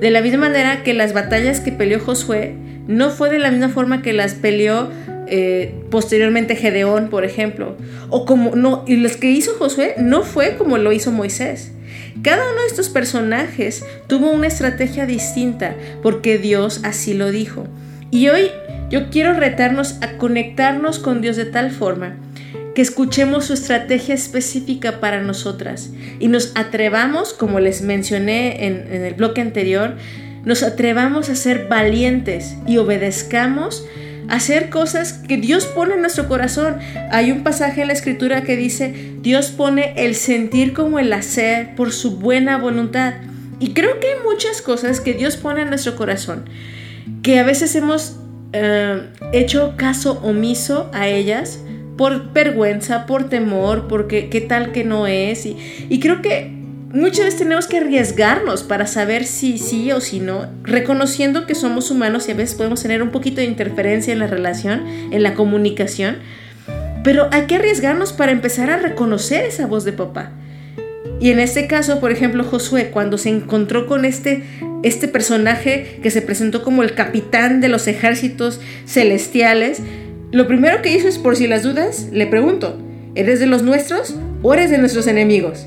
De 0.00 0.10
la 0.10 0.20
misma 0.20 0.48
manera 0.48 0.82
que 0.82 0.94
las 0.94 1.12
batallas 1.12 1.60
que 1.60 1.72
peleó 1.72 2.00
Josué 2.00 2.54
no 2.86 3.10
fue 3.10 3.30
de 3.30 3.38
la 3.38 3.50
misma 3.50 3.68
forma 3.68 4.02
que 4.02 4.12
las 4.12 4.34
peleó 4.34 4.90
eh, 5.34 5.72
posteriormente 5.90 6.56
Gedeón, 6.56 7.08
por 7.08 7.24
ejemplo. 7.24 7.74
O 8.10 8.26
como 8.26 8.54
no, 8.54 8.84
y 8.86 8.96
los 8.96 9.16
que 9.16 9.30
hizo 9.30 9.54
Josué 9.54 9.94
no 9.96 10.24
fue 10.24 10.58
como 10.58 10.76
lo 10.76 10.92
hizo 10.92 11.10
Moisés. 11.10 11.72
Cada 12.20 12.50
uno 12.50 12.60
de 12.60 12.66
estos 12.66 12.90
personajes 12.90 13.82
tuvo 14.08 14.30
una 14.30 14.48
estrategia 14.48 15.06
distinta 15.06 15.74
porque 16.02 16.36
Dios 16.36 16.80
así 16.84 17.14
lo 17.14 17.30
dijo. 17.30 17.64
Y 18.10 18.28
hoy 18.28 18.50
yo 18.90 19.08
quiero 19.08 19.32
retarnos 19.32 19.96
a 20.02 20.18
conectarnos 20.18 20.98
con 20.98 21.22
Dios 21.22 21.36
de 21.36 21.46
tal 21.46 21.70
forma 21.70 22.18
que 22.74 22.82
escuchemos 22.82 23.46
su 23.46 23.54
estrategia 23.54 24.14
específica 24.14 25.00
para 25.00 25.22
nosotras 25.22 25.92
y 26.20 26.28
nos 26.28 26.52
atrevamos, 26.56 27.32
como 27.32 27.58
les 27.58 27.80
mencioné 27.80 28.66
en, 28.66 28.86
en 28.92 29.02
el 29.02 29.14
bloque 29.14 29.40
anterior, 29.40 29.96
nos 30.44 30.62
atrevamos 30.62 31.30
a 31.30 31.36
ser 31.36 31.68
valientes 31.68 32.54
y 32.66 32.76
obedezcamos 32.76 33.86
hacer 34.28 34.70
cosas 34.70 35.12
que 35.12 35.36
Dios 35.36 35.66
pone 35.66 35.94
en 35.94 36.00
nuestro 36.00 36.28
corazón. 36.28 36.78
Hay 37.10 37.32
un 37.32 37.42
pasaje 37.42 37.82
en 37.82 37.88
la 37.88 37.92
escritura 37.92 38.42
que 38.42 38.56
dice, 38.56 39.14
Dios 39.20 39.50
pone 39.50 39.94
el 39.96 40.14
sentir 40.14 40.72
como 40.72 40.98
el 40.98 41.12
hacer 41.12 41.74
por 41.74 41.92
su 41.92 42.18
buena 42.18 42.58
voluntad. 42.58 43.14
Y 43.60 43.74
creo 43.74 44.00
que 44.00 44.08
hay 44.08 44.14
muchas 44.24 44.62
cosas 44.62 45.00
que 45.00 45.14
Dios 45.14 45.36
pone 45.36 45.62
en 45.62 45.68
nuestro 45.68 45.96
corazón, 45.96 46.48
que 47.22 47.38
a 47.38 47.44
veces 47.44 47.74
hemos 47.76 48.16
eh, 48.52 49.08
hecho 49.32 49.74
caso 49.76 50.20
omiso 50.22 50.90
a 50.92 51.08
ellas 51.08 51.60
por 51.96 52.32
vergüenza, 52.32 53.06
por 53.06 53.28
temor, 53.28 53.86
porque 53.86 54.28
qué 54.28 54.40
tal 54.40 54.72
que 54.72 54.82
no 54.82 55.06
es. 55.06 55.46
Y, 55.46 55.56
y 55.88 56.00
creo 56.00 56.22
que 56.22 56.61
muchas 56.92 57.24
veces 57.24 57.38
tenemos 57.38 57.66
que 57.66 57.78
arriesgarnos 57.78 58.62
para 58.62 58.86
saber 58.86 59.24
si 59.24 59.58
sí 59.58 59.92
o 59.92 60.00
si 60.00 60.20
no, 60.20 60.48
reconociendo 60.62 61.46
que 61.46 61.54
somos 61.54 61.90
humanos 61.90 62.28
y 62.28 62.32
a 62.32 62.34
veces 62.34 62.54
podemos 62.54 62.82
tener 62.82 63.02
un 63.02 63.10
poquito 63.10 63.36
de 63.40 63.46
interferencia 63.46 64.12
en 64.12 64.18
la 64.18 64.26
relación, 64.26 64.86
en 65.10 65.22
la 65.22 65.34
comunicación, 65.34 66.18
pero 67.02 67.28
hay 67.32 67.46
que 67.46 67.56
arriesgarnos 67.56 68.12
para 68.12 68.32
empezar 68.32 68.70
a 68.70 68.76
reconocer 68.76 69.44
esa 69.44 69.66
voz 69.66 69.84
de 69.84 69.92
papá. 69.92 70.32
Y 71.20 71.30
en 71.30 71.38
este 71.38 71.66
caso, 71.66 72.00
por 72.00 72.10
ejemplo, 72.10 72.44
Josué, 72.44 72.90
cuando 72.90 73.16
se 73.16 73.28
encontró 73.28 73.86
con 73.86 74.04
este, 74.04 74.44
este 74.82 75.08
personaje 75.08 76.00
que 76.02 76.10
se 76.10 76.22
presentó 76.22 76.62
como 76.62 76.82
el 76.82 76.94
capitán 76.94 77.60
de 77.60 77.68
los 77.68 77.86
ejércitos 77.86 78.60
celestiales, 78.86 79.80
lo 80.32 80.46
primero 80.46 80.82
que 80.82 80.92
hizo 80.92 81.08
es, 81.08 81.18
por 81.18 81.36
si 81.36 81.46
las 81.46 81.62
dudas, 81.62 82.08
le 82.12 82.26
pregunto, 82.26 82.78
¿eres 83.14 83.38
de 83.38 83.46
los 83.46 83.62
nuestros 83.62 84.16
o 84.42 84.54
eres 84.54 84.70
de 84.70 84.78
nuestros 84.78 85.06
enemigos? 85.06 85.66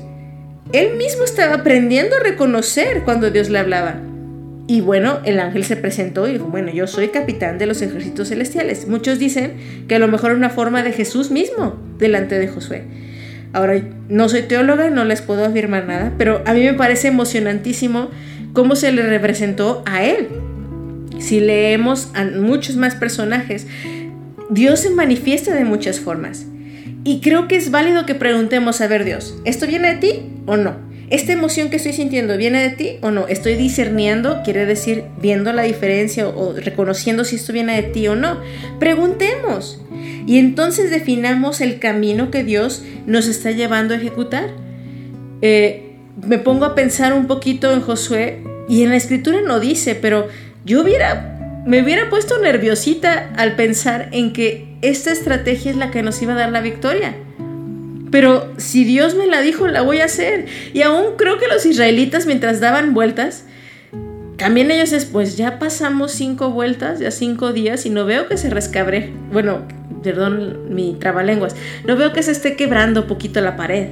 Él 0.72 0.96
mismo 0.96 1.24
estaba 1.24 1.54
aprendiendo 1.54 2.16
a 2.16 2.20
reconocer 2.20 3.02
cuando 3.04 3.30
Dios 3.30 3.50
le 3.50 3.58
hablaba. 3.58 4.00
Y 4.68 4.80
bueno, 4.80 5.20
el 5.24 5.38
ángel 5.38 5.64
se 5.64 5.76
presentó 5.76 6.26
y 6.26 6.32
dijo, 6.32 6.46
bueno, 6.46 6.72
yo 6.72 6.88
soy 6.88 7.08
capitán 7.08 7.56
de 7.58 7.66
los 7.66 7.82
ejércitos 7.82 8.28
celestiales. 8.28 8.88
Muchos 8.88 9.20
dicen 9.20 9.54
que 9.86 9.94
a 9.94 10.00
lo 10.00 10.08
mejor 10.08 10.30
era 10.30 10.38
una 10.38 10.50
forma 10.50 10.82
de 10.82 10.92
Jesús 10.92 11.30
mismo 11.30 11.76
delante 11.98 12.36
de 12.36 12.48
Josué. 12.48 12.82
Ahora, 13.52 13.80
no 14.08 14.28
soy 14.28 14.42
teóloga, 14.42 14.90
no 14.90 15.04
les 15.04 15.22
puedo 15.22 15.44
afirmar 15.44 15.86
nada, 15.86 16.12
pero 16.18 16.42
a 16.46 16.52
mí 16.52 16.64
me 16.64 16.74
parece 16.74 17.08
emocionantísimo 17.08 18.10
cómo 18.52 18.74
se 18.74 18.90
le 18.90 19.02
representó 19.02 19.84
a 19.86 20.04
él. 20.04 20.28
Si 21.20 21.38
leemos 21.38 22.10
a 22.14 22.24
muchos 22.24 22.76
más 22.76 22.96
personajes, 22.96 23.68
Dios 24.50 24.80
se 24.80 24.90
manifiesta 24.90 25.54
de 25.54 25.64
muchas 25.64 26.00
formas. 26.00 26.44
Y 27.06 27.20
creo 27.20 27.46
que 27.46 27.54
es 27.54 27.70
válido 27.70 28.04
que 28.04 28.16
preguntemos 28.16 28.80
a 28.80 28.88
ver 28.88 29.04
Dios, 29.04 29.36
¿esto 29.44 29.68
viene 29.68 29.94
de 29.94 30.00
ti 30.00 30.22
o 30.44 30.56
no? 30.56 30.74
¿Esta 31.08 31.32
emoción 31.32 31.70
que 31.70 31.76
estoy 31.76 31.92
sintiendo 31.92 32.36
viene 32.36 32.60
de 32.60 32.70
ti 32.70 32.98
o 33.00 33.12
no? 33.12 33.28
Estoy 33.28 33.54
discerniendo, 33.54 34.42
quiere 34.42 34.66
decir 34.66 35.04
viendo 35.22 35.52
la 35.52 35.62
diferencia 35.62 36.26
o, 36.26 36.52
reconociendo 36.54 37.22
si 37.22 37.36
esto 37.36 37.52
viene 37.52 37.80
de 37.80 37.88
ti 37.90 38.08
o 38.08 38.16
no. 38.16 38.40
Preguntemos. 38.80 39.80
Y 40.26 40.38
entonces 40.38 40.90
definamos 40.90 41.60
el 41.60 41.78
camino 41.78 42.32
que 42.32 42.42
Dios 42.42 42.82
nos 43.06 43.28
está 43.28 43.52
llevando 43.52 43.94
a 43.94 43.98
ejecutar. 43.98 44.50
Eh, 45.42 45.94
me 46.26 46.38
pongo 46.38 46.64
a 46.64 46.74
pensar 46.74 47.12
un 47.12 47.28
poquito 47.28 47.72
en 47.72 47.82
Josué 47.82 48.42
y 48.68 48.82
en 48.82 48.90
la 48.90 48.96
escritura 48.96 49.42
no 49.42 49.60
dice, 49.60 49.94
pero 49.94 50.26
yo 50.64 50.82
hubiera, 50.82 51.35
me 51.66 51.82
hubiera 51.82 52.08
puesto 52.08 52.38
nerviosita 52.38 53.30
al 53.36 53.56
pensar 53.56 54.08
en 54.12 54.32
que 54.32 54.68
esta 54.82 55.10
estrategia 55.10 55.72
es 55.72 55.76
la 55.76 55.90
que 55.90 56.02
nos 56.02 56.22
iba 56.22 56.32
a 56.32 56.36
dar 56.36 56.52
la 56.52 56.60
victoria. 56.60 57.16
Pero 58.12 58.52
si 58.56 58.84
Dios 58.84 59.16
me 59.16 59.26
la 59.26 59.40
dijo, 59.40 59.66
la 59.66 59.82
voy 59.82 59.98
a 59.98 60.04
hacer. 60.04 60.46
Y 60.72 60.82
aún 60.82 61.16
creo 61.16 61.38
que 61.38 61.48
los 61.48 61.66
israelitas 61.66 62.24
mientras 62.24 62.60
daban 62.60 62.94
vueltas, 62.94 63.44
también 64.36 64.70
ellos 64.70 64.92
es, 64.92 65.06
pues 65.06 65.36
ya 65.36 65.58
pasamos 65.58 66.12
cinco 66.12 66.50
vueltas, 66.50 67.00
ya 67.00 67.10
cinco 67.10 67.52
días 67.52 67.84
y 67.84 67.90
no 67.90 68.06
veo 68.06 68.28
que 68.28 68.36
se 68.36 68.48
rescabre. 68.48 69.12
Bueno, 69.32 69.66
perdón 70.04 70.72
mi 70.72 70.94
trabalenguas. 71.00 71.56
No 71.84 71.96
veo 71.96 72.12
que 72.12 72.22
se 72.22 72.30
esté 72.30 72.54
quebrando 72.54 73.08
poquito 73.08 73.40
la 73.40 73.56
pared. 73.56 73.88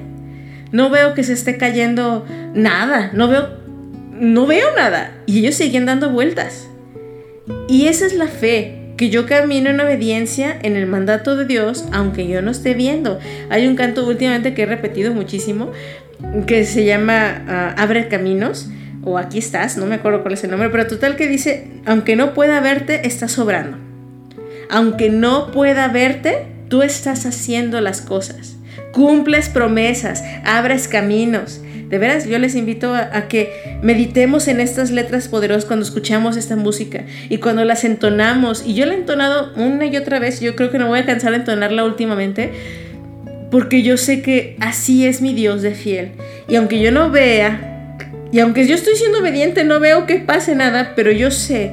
No 0.70 0.90
veo 0.90 1.14
que 1.14 1.24
se 1.24 1.32
esté 1.32 1.58
cayendo 1.58 2.24
nada. 2.54 3.10
No 3.14 3.26
veo, 3.26 3.48
no 4.12 4.46
veo 4.46 4.68
nada. 4.76 5.12
Y 5.26 5.40
ellos 5.40 5.56
siguen 5.56 5.87
dando 5.87 6.10
vueltas. 6.10 6.68
Y 7.68 7.87
esa 7.87 8.07
es 8.07 8.14
la 8.14 8.29
fe 8.29 8.81
que 8.96 9.11
yo 9.11 9.27
camino 9.27 9.70
en 9.70 9.81
obediencia 9.81 10.57
en 10.62 10.77
el 10.77 10.87
mandato 10.87 11.37
de 11.37 11.46
Dios, 11.46 11.85
aunque 11.92 12.27
yo 12.29 12.42
no 12.42 12.50
esté 12.50 12.74
viendo. 12.74 13.18
Hay 13.50 13.66
un 13.66 13.77
canto 13.77 14.07
últimamente 14.07 14.55
que 14.55 14.62
he 14.62 14.66
repetido 14.66 15.12
muchísimo, 15.12 15.72
que 16.46 16.64
se 16.64 16.85
llama 16.85 17.42
ah, 17.48 17.74
Abre 17.77 18.09
Caminos, 18.09 18.69
o 19.02 19.19
Aquí 19.19 19.38
estás, 19.38 19.77
no 19.77 19.87
me 19.87 19.96
acuerdo 19.96 20.23
cuál 20.23 20.35
es 20.35 20.44
el 20.44 20.50
nombre, 20.50 20.71
pero 20.71 20.87
total 20.87 21.17
que 21.17 21.29
dice, 21.29 21.69
aunque 21.85 22.17
no 22.17 22.33
pueda 22.33 22.60
verte, 22.60 23.06
estás 23.06 23.33
sobrando. 23.33 23.77
Aunque 24.71 25.10
no 25.10 25.52
pueda 25.52 25.88
verte, 25.88 26.46
tú 26.69 26.83
estás 26.83 27.27
haciendo 27.27 27.81
las 27.81 28.00
cosas. 28.00 28.56
Cumples 28.92 29.48
promesas, 29.48 30.25
abres 30.44 30.88
caminos. 30.88 31.60
De 31.88 31.98
veras, 31.98 32.26
yo 32.26 32.38
les 32.38 32.54
invito 32.54 32.94
a, 32.94 33.28
que 33.28 33.78
meditemos 33.82 34.48
en 34.48 34.60
estas 34.60 34.90
letras 34.90 35.28
poderosas 35.28 35.64
cuando 35.64 35.85
escuchamos 35.85 36.37
esta 36.37 36.56
música 36.56 37.04
y 37.28 37.38
cuando 37.38 37.64
las 37.64 37.85
entonamos. 37.85 38.64
Y 38.66 38.74
yo 38.74 38.87
la 38.87 38.94
he 38.94 38.96
entonado 38.96 39.52
una 39.56 39.87
y 39.87 39.96
otra 39.96 40.18
vez, 40.18 40.40
yo 40.40 40.56
creo 40.56 40.70
que 40.70 40.78
no 40.78 40.88
voy 40.88 41.00
a 41.00 41.06
cansar 41.06 41.32
de 41.32 41.38
entonarla 41.38 41.85
últimamente, 41.85 42.52
porque 43.50 43.82
yo 43.82 43.96
sé 43.96 44.22
que 44.22 44.56
así 44.60 45.06
es 45.06 45.20
mi 45.20 45.35
Dios 45.35 45.62
de 45.62 45.74
fiel. 45.74 46.12
Y 46.48 46.56
aunque 46.56 46.80
yo 46.80 46.90
no 46.90 47.10
vea, 47.10 47.96
y 48.32 48.40
aunque 48.40 48.66
yo 48.66 48.74
estoy 48.74 48.96
siendo 48.96 49.18
obediente, 49.18 49.62
no 49.64 49.78
veo 49.78 50.06
que 50.06 50.16
pase 50.16 50.56
nada, 50.56 50.94
pero 50.96 51.12
yo 51.12 51.30
sé 51.30 51.70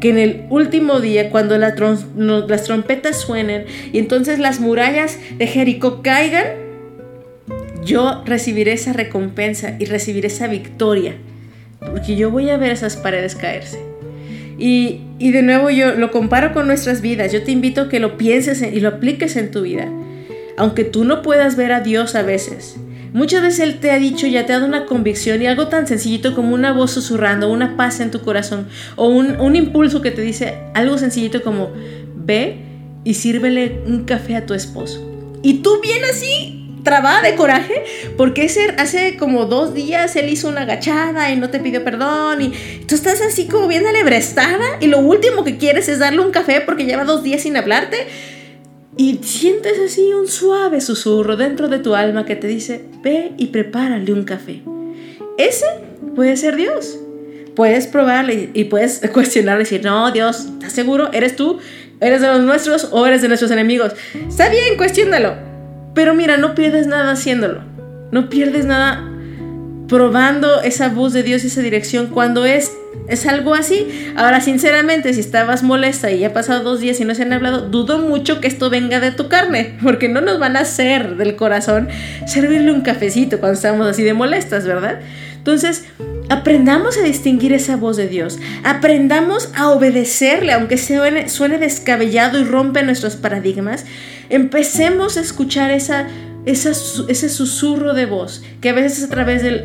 que 0.00 0.10
en 0.10 0.18
el 0.18 0.42
último 0.48 1.00
día, 1.00 1.30
cuando 1.30 1.58
las 1.58 2.64
trompetas 2.64 3.20
suenen 3.20 3.64
y 3.92 3.98
entonces 3.98 4.38
las 4.38 4.60
murallas 4.60 5.18
de 5.36 5.46
Jericó 5.46 6.02
caigan, 6.02 6.67
yo 7.88 8.22
recibiré 8.26 8.72
esa 8.72 8.92
recompensa 8.92 9.76
y 9.78 9.86
recibiré 9.86 10.28
esa 10.28 10.46
victoria, 10.46 11.14
porque 11.80 12.16
yo 12.16 12.30
voy 12.30 12.50
a 12.50 12.58
ver 12.58 12.70
esas 12.70 12.96
paredes 12.96 13.34
caerse. 13.34 13.80
Y, 14.58 15.00
y, 15.18 15.30
de 15.30 15.42
nuevo 15.42 15.70
yo 15.70 15.94
lo 15.94 16.10
comparo 16.10 16.52
con 16.52 16.66
nuestras 16.66 17.00
vidas, 17.00 17.32
yo 17.32 17.42
te 17.42 17.52
invito 17.52 17.82
a 17.82 17.88
que 17.88 18.00
lo 18.00 18.18
pienses 18.18 18.60
y 18.60 18.80
lo 18.80 18.88
apliques 18.88 19.36
en 19.36 19.50
tu 19.50 19.62
vida, 19.62 19.88
aunque 20.56 20.84
tú 20.84 21.04
no 21.04 21.22
puedas 21.22 21.56
ver 21.56 21.72
a 21.72 21.80
Dios 21.80 22.14
a 22.14 22.22
veces. 22.22 22.76
Muchas 23.14 23.40
veces 23.40 23.60
Él 23.60 23.78
te 23.78 23.90
ha 23.90 23.98
dicho, 23.98 24.26
ya 24.26 24.44
te 24.44 24.52
ha 24.52 24.56
dado 24.56 24.68
una 24.68 24.84
convicción 24.84 25.40
y 25.40 25.46
algo 25.46 25.68
tan 25.68 25.86
sencillito 25.86 26.34
como 26.34 26.54
una 26.54 26.72
voz 26.72 26.90
susurrando, 26.90 27.50
una 27.50 27.76
paz 27.76 28.00
en 28.00 28.10
tu 28.10 28.20
corazón 28.20 28.68
o 28.96 29.08
un, 29.08 29.40
un 29.40 29.56
impulso 29.56 30.02
que 30.02 30.10
te 30.10 30.20
dice 30.20 30.58
algo 30.74 30.98
sencillito 30.98 31.42
como, 31.42 31.70
ve 32.16 32.58
y 33.04 33.14
sírvele 33.14 33.80
un 33.86 34.04
café 34.04 34.36
a 34.36 34.44
tu 34.44 34.52
esposo. 34.52 35.04
Y 35.42 35.54
tú 35.62 35.80
bien 35.80 36.02
así, 36.04 36.57
trabada 36.82 37.22
de 37.22 37.34
coraje 37.34 37.84
porque 38.16 38.44
ese, 38.44 38.74
hace 38.78 39.16
como 39.16 39.46
dos 39.46 39.74
días 39.74 40.16
él 40.16 40.28
hizo 40.28 40.48
una 40.48 40.62
agachada 40.62 41.30
y 41.30 41.36
no 41.36 41.50
te 41.50 41.58
pidió 41.60 41.84
perdón 41.84 42.42
y 42.42 42.52
tú 42.86 42.94
estás 42.94 43.20
así 43.20 43.46
como 43.46 43.68
bien 43.68 43.86
alebrestada 43.86 44.78
y 44.80 44.86
lo 44.86 44.98
último 44.98 45.44
que 45.44 45.56
quieres 45.56 45.88
es 45.88 45.98
darle 45.98 46.20
un 46.20 46.30
café 46.30 46.60
porque 46.60 46.84
lleva 46.84 47.04
dos 47.04 47.22
días 47.22 47.42
sin 47.42 47.56
hablarte 47.56 48.06
y 48.98 49.20
sientes 49.22 49.78
así 49.78 50.12
un 50.12 50.26
suave 50.26 50.80
susurro 50.80 51.36
dentro 51.36 51.68
de 51.68 51.78
tu 51.78 51.94
alma 51.94 52.26
que 52.26 52.34
te 52.34 52.48
dice 52.48 52.84
ve 53.00 53.32
y 53.38 53.46
prepárale 53.46 54.12
un 54.12 54.24
café. 54.24 54.62
Ese 55.38 55.66
puede 56.16 56.36
ser 56.36 56.56
Dios. 56.56 56.98
Puedes 57.54 57.86
probarle 57.86 58.50
y 58.52 58.64
puedes 58.64 59.00
cuestionarle 59.12 59.62
y 59.62 59.64
decir, 59.64 59.84
no, 59.84 60.10
Dios, 60.10 60.46
¿estás 60.46 60.72
seguro? 60.72 61.12
¿Eres 61.12 61.36
tú? 61.36 61.60
¿Eres 62.00 62.20
de 62.20 62.26
los 62.26 62.40
nuestros 62.42 62.88
o 62.90 63.06
eres 63.06 63.22
de 63.22 63.28
nuestros 63.28 63.52
enemigos? 63.52 63.92
Está 64.28 64.48
bien, 64.48 64.76
cuestiónalo 64.76 65.47
pero 65.98 66.14
mira, 66.14 66.36
no 66.36 66.54
pierdes 66.54 66.86
nada 66.86 67.10
haciéndolo. 67.10 67.58
No 68.12 68.28
pierdes 68.28 68.64
nada 68.64 69.04
probando 69.88 70.62
esa 70.62 70.90
voz 70.90 71.12
de 71.12 71.24
Dios 71.24 71.42
y 71.42 71.48
esa 71.48 71.60
dirección 71.60 72.06
cuando 72.06 72.46
es, 72.46 72.70
es 73.08 73.26
algo 73.26 73.52
así. 73.52 74.12
Ahora, 74.14 74.40
sinceramente, 74.40 75.12
si 75.12 75.18
estabas 75.18 75.64
molesta 75.64 76.12
y 76.12 76.20
ya 76.20 76.28
ha 76.28 76.32
pasado 76.32 76.62
dos 76.62 76.78
días 76.78 77.00
y 77.00 77.04
no 77.04 77.16
se 77.16 77.22
han 77.22 77.32
hablado, 77.32 77.62
dudo 77.68 77.98
mucho 77.98 78.40
que 78.40 78.46
esto 78.46 78.70
venga 78.70 79.00
de 79.00 79.10
tu 79.10 79.26
carne, 79.26 79.76
porque 79.82 80.08
no 80.08 80.20
nos 80.20 80.38
van 80.38 80.56
a 80.56 80.60
hacer 80.60 81.16
del 81.16 81.34
corazón 81.34 81.88
servirle 82.28 82.70
un 82.70 82.82
cafecito 82.82 83.40
cuando 83.40 83.56
estamos 83.56 83.84
así 83.88 84.04
de 84.04 84.14
molestas, 84.14 84.68
¿verdad? 84.68 85.00
Entonces, 85.36 85.84
aprendamos 86.28 86.98
a 86.98 87.02
distinguir 87.02 87.52
esa 87.52 87.76
voz 87.76 87.96
de 87.96 88.08
Dios, 88.08 88.38
aprendamos 88.64 89.50
a 89.56 89.70
obedecerle, 89.70 90.52
aunque 90.52 90.78
suene, 90.78 91.28
suene 91.28 91.58
descabellado 91.58 92.38
y 92.38 92.44
rompe 92.44 92.82
nuestros 92.82 93.16
paradigmas, 93.16 93.86
empecemos 94.28 95.16
a 95.16 95.20
escuchar 95.20 95.70
esa, 95.70 96.06
ese 96.44 97.28
susurro 97.28 97.94
de 97.94 98.06
voz, 98.06 98.42
que 98.60 98.70
a 98.70 98.72
veces 98.72 98.98
es 98.98 99.04
a 99.04 99.08
través 99.08 99.42
del, 99.42 99.64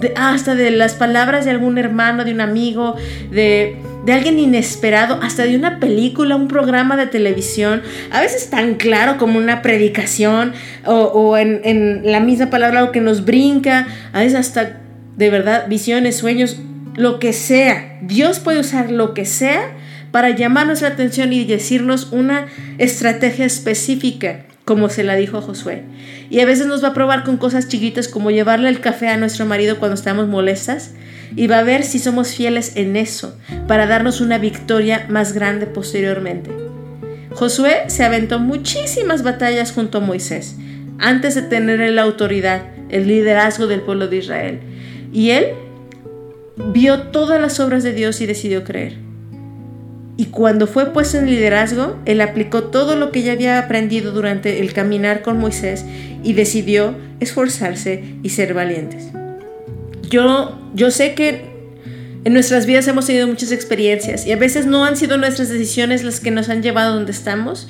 de, 0.00 0.12
hasta 0.16 0.54
de 0.54 0.70
las 0.70 0.94
palabras 0.94 1.44
de 1.44 1.50
algún 1.50 1.78
hermano, 1.78 2.24
de 2.24 2.32
un 2.32 2.40
amigo, 2.40 2.94
de, 3.30 3.76
de, 4.04 4.12
alguien 4.12 4.38
inesperado, 4.38 5.18
hasta 5.22 5.44
de 5.44 5.56
una 5.56 5.80
película, 5.80 6.36
un 6.36 6.48
programa 6.48 6.96
de 6.96 7.06
televisión, 7.06 7.82
a 8.12 8.20
veces 8.20 8.48
tan 8.50 8.74
claro 8.74 9.18
como 9.18 9.38
una 9.38 9.62
predicación 9.62 10.52
o, 10.84 10.94
o 10.94 11.36
en, 11.36 11.60
en, 11.64 12.02
la 12.04 12.20
misma 12.20 12.50
palabra 12.50 12.80
algo 12.80 12.92
que 12.92 13.00
nos 13.00 13.24
brinca, 13.24 13.88
a 14.12 14.20
veces 14.20 14.38
hasta 14.38 14.83
de 15.16 15.30
verdad 15.30 15.66
visiones, 15.68 16.16
sueños, 16.16 16.58
lo 16.96 17.18
que 17.18 17.32
sea. 17.32 17.98
Dios 18.02 18.38
puede 18.40 18.60
usar 18.60 18.90
lo 18.90 19.14
que 19.14 19.24
sea 19.24 19.72
para 20.10 20.30
llamar 20.30 20.66
nuestra 20.66 20.88
atención 20.88 21.32
y 21.32 21.44
decirnos 21.44 22.12
una 22.12 22.46
estrategia 22.78 23.44
específica, 23.46 24.44
como 24.64 24.88
se 24.88 25.02
la 25.02 25.16
dijo 25.16 25.42
Josué. 25.42 25.82
Y 26.30 26.40
a 26.40 26.46
veces 26.46 26.66
nos 26.66 26.84
va 26.84 26.88
a 26.88 26.94
probar 26.94 27.24
con 27.24 27.36
cosas 27.36 27.68
chiquitas 27.68 28.08
como 28.08 28.30
llevarle 28.30 28.68
el 28.68 28.80
café 28.80 29.08
a 29.08 29.16
nuestro 29.16 29.44
marido 29.44 29.78
cuando 29.78 29.96
estamos 29.96 30.28
molestas 30.28 30.92
y 31.36 31.48
va 31.48 31.58
a 31.58 31.64
ver 31.64 31.82
si 31.82 31.98
somos 31.98 32.34
fieles 32.34 32.76
en 32.76 32.96
eso 32.96 33.36
para 33.66 33.86
darnos 33.86 34.20
una 34.20 34.38
victoria 34.38 35.06
más 35.08 35.32
grande 35.32 35.66
posteriormente. 35.66 36.50
Josué 37.32 37.84
se 37.88 38.04
aventó 38.04 38.38
muchísimas 38.38 39.24
batallas 39.24 39.72
junto 39.72 39.98
a 39.98 40.00
Moisés 40.00 40.54
antes 41.00 41.34
de 41.34 41.42
tener 41.42 41.80
la 41.90 42.02
autoridad, 42.02 42.62
el 42.88 43.08
liderazgo 43.08 43.66
del 43.66 43.80
pueblo 43.80 44.06
de 44.06 44.18
Israel. 44.18 44.60
Y 45.14 45.30
él 45.30 45.54
vio 46.72 47.02
todas 47.04 47.40
las 47.40 47.60
obras 47.60 47.82
de 47.84 47.94
Dios 47.94 48.20
y 48.20 48.26
decidió 48.26 48.64
creer. 48.64 48.98
Y 50.16 50.26
cuando 50.26 50.66
fue 50.66 50.92
puesto 50.92 51.18
en 51.18 51.26
liderazgo, 51.26 51.98
él 52.04 52.20
aplicó 52.20 52.64
todo 52.64 52.96
lo 52.96 53.10
que 53.10 53.22
ya 53.22 53.32
había 53.32 53.58
aprendido 53.58 54.12
durante 54.12 54.60
el 54.60 54.72
caminar 54.72 55.22
con 55.22 55.38
Moisés 55.38 55.84
y 56.22 56.34
decidió 56.34 56.94
esforzarse 57.20 58.04
y 58.22 58.28
ser 58.30 58.54
valientes. 58.54 59.08
Yo, 60.10 60.58
yo 60.74 60.90
sé 60.90 61.14
que 61.14 61.54
en 62.24 62.32
nuestras 62.32 62.66
vidas 62.66 62.86
hemos 62.88 63.06
tenido 63.06 63.26
muchas 63.26 63.52
experiencias 63.52 64.26
y 64.26 64.32
a 64.32 64.36
veces 64.36 64.66
no 64.66 64.84
han 64.84 64.96
sido 64.96 65.16
nuestras 65.16 65.48
decisiones 65.48 66.04
las 66.04 66.20
que 66.20 66.30
nos 66.30 66.48
han 66.48 66.62
llevado 66.62 66.94
donde 66.94 67.12
estamos. 67.12 67.68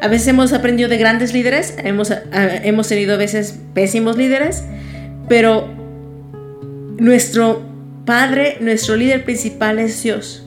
A 0.00 0.08
veces 0.08 0.28
hemos 0.28 0.52
aprendido 0.52 0.88
de 0.88 0.98
grandes 0.98 1.32
líderes, 1.32 1.74
hemos, 1.78 2.12
hemos 2.32 2.88
tenido 2.88 3.14
a 3.14 3.16
veces 3.16 3.58
pésimos 3.74 4.16
líderes, 4.16 4.64
pero 5.28 5.81
nuestro 7.02 7.60
Padre, 8.06 8.58
nuestro 8.60 8.94
líder 8.94 9.24
principal 9.24 9.80
es 9.80 10.00
Dios. 10.04 10.44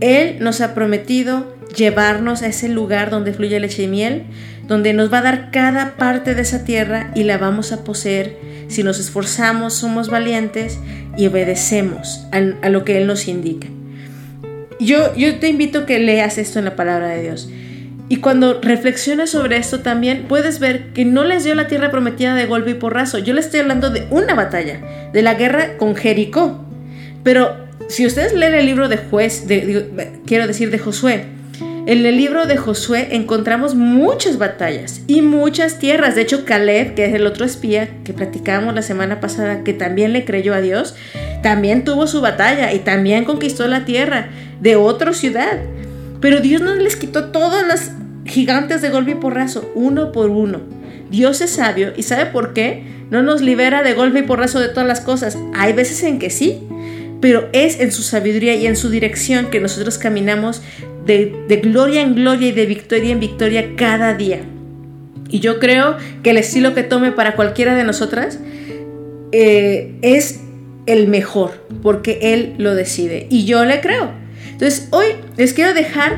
Él 0.00 0.36
nos 0.38 0.60
ha 0.60 0.72
prometido 0.72 1.52
llevarnos 1.76 2.42
a 2.42 2.46
ese 2.46 2.68
lugar 2.68 3.10
donde 3.10 3.32
fluye 3.32 3.58
leche 3.58 3.82
y 3.82 3.88
miel, 3.88 4.22
donde 4.68 4.92
nos 4.92 5.12
va 5.12 5.18
a 5.18 5.22
dar 5.22 5.50
cada 5.50 5.96
parte 5.96 6.36
de 6.36 6.42
esa 6.42 6.64
tierra 6.64 7.10
y 7.16 7.24
la 7.24 7.38
vamos 7.38 7.72
a 7.72 7.82
poseer 7.82 8.36
si 8.68 8.84
nos 8.84 9.00
esforzamos, 9.00 9.74
somos 9.74 10.08
valientes 10.08 10.78
y 11.16 11.26
obedecemos 11.26 12.24
a, 12.30 12.68
lo 12.68 12.84
que 12.84 12.98
Él 12.98 13.08
nos 13.08 13.26
indica. 13.26 13.66
Yo, 14.78 15.14
yo 15.16 15.38
te 15.40 15.48
invito 15.48 15.80
a 15.80 15.86
que 15.86 15.98
leas 15.98 16.38
esto 16.38 16.60
en 16.60 16.66
la 16.66 16.76
palabra 16.76 17.08
de 17.08 17.22
Dios. 17.22 17.48
Y 18.08 18.16
cuando 18.16 18.60
reflexiones 18.60 19.30
sobre 19.30 19.56
esto 19.56 19.80
también 19.80 20.26
puedes 20.28 20.58
ver 20.58 20.92
que 20.92 21.04
no 21.04 21.24
les 21.24 21.44
dio 21.44 21.54
la 21.54 21.68
tierra 21.68 21.90
prometida 21.90 22.34
de 22.34 22.46
golpe 22.46 22.72
y 22.72 22.74
porrazo. 22.74 23.18
Yo 23.18 23.32
les 23.32 23.46
estoy 23.46 23.60
hablando 23.60 23.90
de 23.90 24.06
una 24.10 24.34
batalla, 24.34 25.10
de 25.12 25.22
la 25.22 25.34
guerra 25.34 25.78
con 25.78 25.96
Jericó. 25.96 26.64
Pero 27.22 27.56
si 27.88 28.06
ustedes 28.06 28.34
leen 28.34 28.54
el 28.54 28.66
libro 28.66 28.88
de 28.88 28.98
juez, 28.98 29.46
de, 29.48 30.20
quiero 30.26 30.46
decir 30.46 30.70
de 30.70 30.78
Josué, 30.78 31.24
en 31.86 32.06
el 32.06 32.16
libro 32.16 32.46
de 32.46 32.56
Josué 32.56 33.08
encontramos 33.12 33.74
muchas 33.74 34.38
batallas 34.38 35.02
y 35.06 35.20
muchas 35.20 35.78
tierras. 35.78 36.14
De 36.14 36.22
hecho, 36.22 36.44
Caleb, 36.44 36.94
que 36.94 37.06
es 37.06 37.14
el 37.14 37.26
otro 37.26 37.44
espía 37.44 37.88
que 38.04 38.14
platicábamos 38.14 38.74
la 38.74 38.80
semana 38.82 39.20
pasada, 39.20 39.64
que 39.64 39.74
también 39.74 40.12
le 40.12 40.24
creyó 40.24 40.54
a 40.54 40.62
Dios, 40.62 40.94
también 41.42 41.84
tuvo 41.84 42.06
su 42.06 42.22
batalla 42.22 42.72
y 42.72 42.78
también 42.78 43.24
conquistó 43.24 43.66
la 43.66 43.84
tierra 43.84 44.28
de 44.60 44.76
otra 44.76 45.12
ciudad. 45.12 45.58
Pero 46.20 46.40
Dios 46.40 46.60
no 46.60 46.74
les 46.74 46.96
quitó 46.96 47.26
todas 47.26 47.66
las 47.66 47.92
gigantes 48.24 48.82
de 48.82 48.90
golpe 48.90 49.12
y 49.12 49.16
porrazo, 49.16 49.70
uno 49.74 50.12
por 50.12 50.30
uno. 50.30 50.60
Dios 51.10 51.40
es 51.40 51.50
sabio 51.50 51.92
y 51.96 52.02
sabe 52.02 52.26
por 52.26 52.52
qué 52.54 52.82
no 53.10 53.22
nos 53.22 53.42
libera 53.42 53.82
de 53.82 53.94
golpe 53.94 54.20
y 54.20 54.22
porrazo 54.22 54.60
de 54.60 54.68
todas 54.68 54.86
las 54.86 55.00
cosas. 55.00 55.38
Hay 55.54 55.72
veces 55.72 56.02
en 56.02 56.18
que 56.18 56.30
sí, 56.30 56.60
pero 57.20 57.48
es 57.52 57.80
en 57.80 57.92
su 57.92 58.02
sabiduría 58.02 58.54
y 58.54 58.66
en 58.66 58.76
su 58.76 58.90
dirección 58.90 59.50
que 59.50 59.60
nosotros 59.60 59.98
caminamos 59.98 60.62
de, 61.06 61.60
gloria 61.62 62.00
en 62.00 62.14
gloria 62.14 62.48
y 62.48 62.52
de 62.52 62.66
victoria 62.66 63.12
en 63.12 63.20
victoria 63.20 63.76
cada 63.76 64.14
día. 64.14 64.40
Y 65.28 65.40
yo 65.40 65.58
creo 65.58 65.96
que 66.22 66.30
el 66.30 66.38
estilo 66.38 66.74
que 66.74 66.82
tome 66.82 67.12
para 67.12 67.36
cualquiera 67.36 67.74
de 67.74 67.84
nosotras 67.84 68.38
eh, 69.32 69.94
es 70.02 70.40
el 70.86 71.08
mejor, 71.08 71.66
porque 71.82 72.18
Él 72.22 72.54
lo 72.58 72.74
decide. 72.74 73.26
Y 73.30 73.44
yo 73.44 73.64
le 73.64 73.80
creo. 73.80 74.23
Entonces, 74.54 74.86
hoy 74.92 75.06
les 75.36 75.52
quiero 75.52 75.74
dejar, 75.74 76.12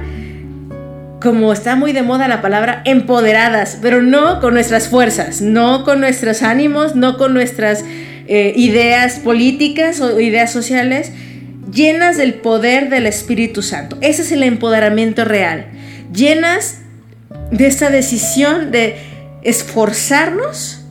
como 1.23 1.55
está 1.55 1.75
muy 1.75 1.93
de 1.95 2.03
moda 2.03 2.29
la 2.29 2.43
palabra, 2.43 2.83
empoderadas, 2.85 3.79
pero 3.81 4.03
no 4.03 4.41
con 4.41 4.53
nuestras 4.53 4.89
fuerzas, 4.89 5.41
no 5.41 5.85
con 5.85 6.01
nuestros 6.01 6.43
ánimos, 6.43 6.95
no 6.95 7.17
con 7.17 7.33
nuestras 7.33 7.83
eh, 8.29 8.53
ideas 8.57 9.21
políticas 9.21 10.03
o 10.03 10.21
ideas 10.21 10.53
sociales, 10.53 11.13
llenas 11.73 12.19
del 12.19 12.35
poder 12.35 12.91
del 12.91 13.07
Espíritu 13.07 13.63
Santo. 13.63 13.97
Ese 14.03 14.21
es 14.21 14.33
el 14.33 14.43
empoderamiento 14.43 15.25
real. 15.25 15.67
Llenas 16.13 16.81
de 17.51 17.67
esta 17.67 17.89
decisión 17.89 18.71
de 18.71 18.97
esforzarnos, 19.43 20.85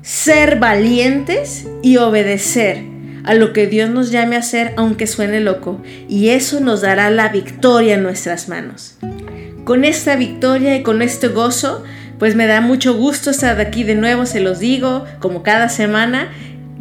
ser 0.00 0.58
valientes 0.58 1.66
y 1.82 1.98
obedecer 1.98 2.95
a 3.26 3.34
lo 3.34 3.52
que 3.52 3.66
Dios 3.66 3.90
nos 3.90 4.10
llame 4.10 4.36
a 4.36 4.40
hacer, 4.40 4.72
aunque 4.76 5.06
suene 5.06 5.40
loco. 5.40 5.82
Y 6.08 6.30
eso 6.30 6.60
nos 6.60 6.80
dará 6.80 7.10
la 7.10 7.28
victoria 7.28 7.94
en 7.94 8.02
nuestras 8.02 8.48
manos. 8.48 8.96
Con 9.64 9.84
esta 9.84 10.16
victoria 10.16 10.76
y 10.76 10.82
con 10.82 11.02
este 11.02 11.28
gozo, 11.28 11.84
pues 12.18 12.34
me 12.34 12.46
da 12.46 12.60
mucho 12.60 12.94
gusto 12.94 13.30
estar 13.30 13.60
aquí 13.60 13.84
de 13.84 13.96
nuevo, 13.96 14.24
se 14.26 14.40
los 14.40 14.60
digo, 14.60 15.04
como 15.20 15.42
cada 15.42 15.68
semana 15.68 16.30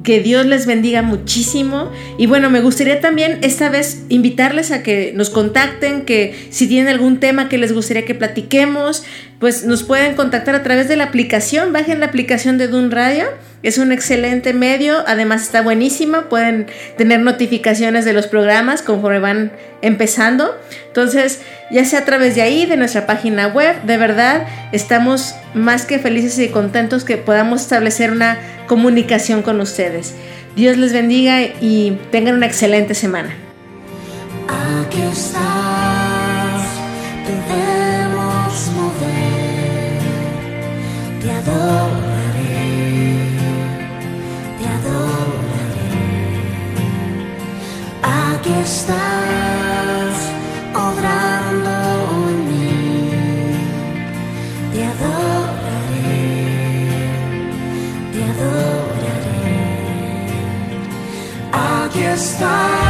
que 0.05 0.21
Dios 0.21 0.45
les 0.45 0.65
bendiga 0.65 1.01
muchísimo. 1.01 1.91
Y 2.17 2.27
bueno, 2.27 2.49
me 2.49 2.61
gustaría 2.61 3.01
también 3.01 3.39
esta 3.41 3.69
vez 3.69 4.03
invitarles 4.07 4.71
a 4.71 4.83
que 4.83 5.11
nos 5.15 5.29
contacten, 5.29 6.05
que 6.05 6.47
si 6.51 6.67
tienen 6.67 6.87
algún 6.87 7.19
tema 7.19 7.49
que 7.49 7.57
les 7.57 7.73
gustaría 7.73 8.05
que 8.05 8.15
platiquemos, 8.15 9.03
pues 9.39 9.65
nos 9.65 9.83
pueden 9.83 10.15
contactar 10.15 10.55
a 10.55 10.63
través 10.63 10.87
de 10.87 10.95
la 10.95 11.05
aplicación. 11.05 11.73
Bajen 11.73 11.99
la 11.99 12.05
aplicación 12.05 12.57
de 12.57 12.67
Dun 12.67 12.91
Radio. 12.91 13.25
Es 13.65 13.79
un 13.79 13.91
excelente 13.91 14.53
medio, 14.53 15.03
además 15.07 15.41
está 15.41 15.63
buenísima. 15.63 16.29
Pueden 16.29 16.67
tener 16.97 17.21
notificaciones 17.21 18.05
de 18.05 18.13
los 18.13 18.27
programas 18.27 18.83
conforme 18.83 19.17
van 19.17 19.51
empezando. 19.81 20.55
Entonces, 20.85 21.41
ya 21.71 21.83
sea 21.83 22.01
a 22.01 22.05
través 22.05 22.35
de 22.35 22.43
ahí, 22.43 22.67
de 22.67 22.77
nuestra 22.77 23.07
página 23.07 23.47
web, 23.47 23.81
de 23.81 23.97
verdad 23.97 24.45
estamos 24.71 25.33
más 25.55 25.87
que 25.87 25.97
felices 25.97 26.37
y 26.37 26.49
contentos 26.49 27.03
que 27.03 27.17
podamos 27.17 27.61
establecer 27.61 28.11
una 28.11 28.37
comunicación 28.67 29.41
con 29.41 29.59
ustedes. 29.59 30.13
Dios 30.55 30.77
les 30.77 30.93
bendiga 30.93 31.41
y 31.41 31.97
tengan 32.11 32.35
una 32.35 32.45
excelente 32.45 32.93
semana. 32.93 33.35
Aquí 34.47 35.01
estás, 35.11 35.41
debemos 37.25 38.69
mover, 38.75 39.99
te 41.19 41.31
adoraré, 41.31 42.14
Aquí 48.45 48.53
estás, 48.61 50.17
obrando 50.75 51.73
en 52.29 52.47
mí, 52.47 53.57
te 54.71 54.81
adoraré, 54.85 56.29
te 58.13 58.21
adoraré. 58.23 59.49
Aquí 61.51 62.03
estás, 62.03 62.84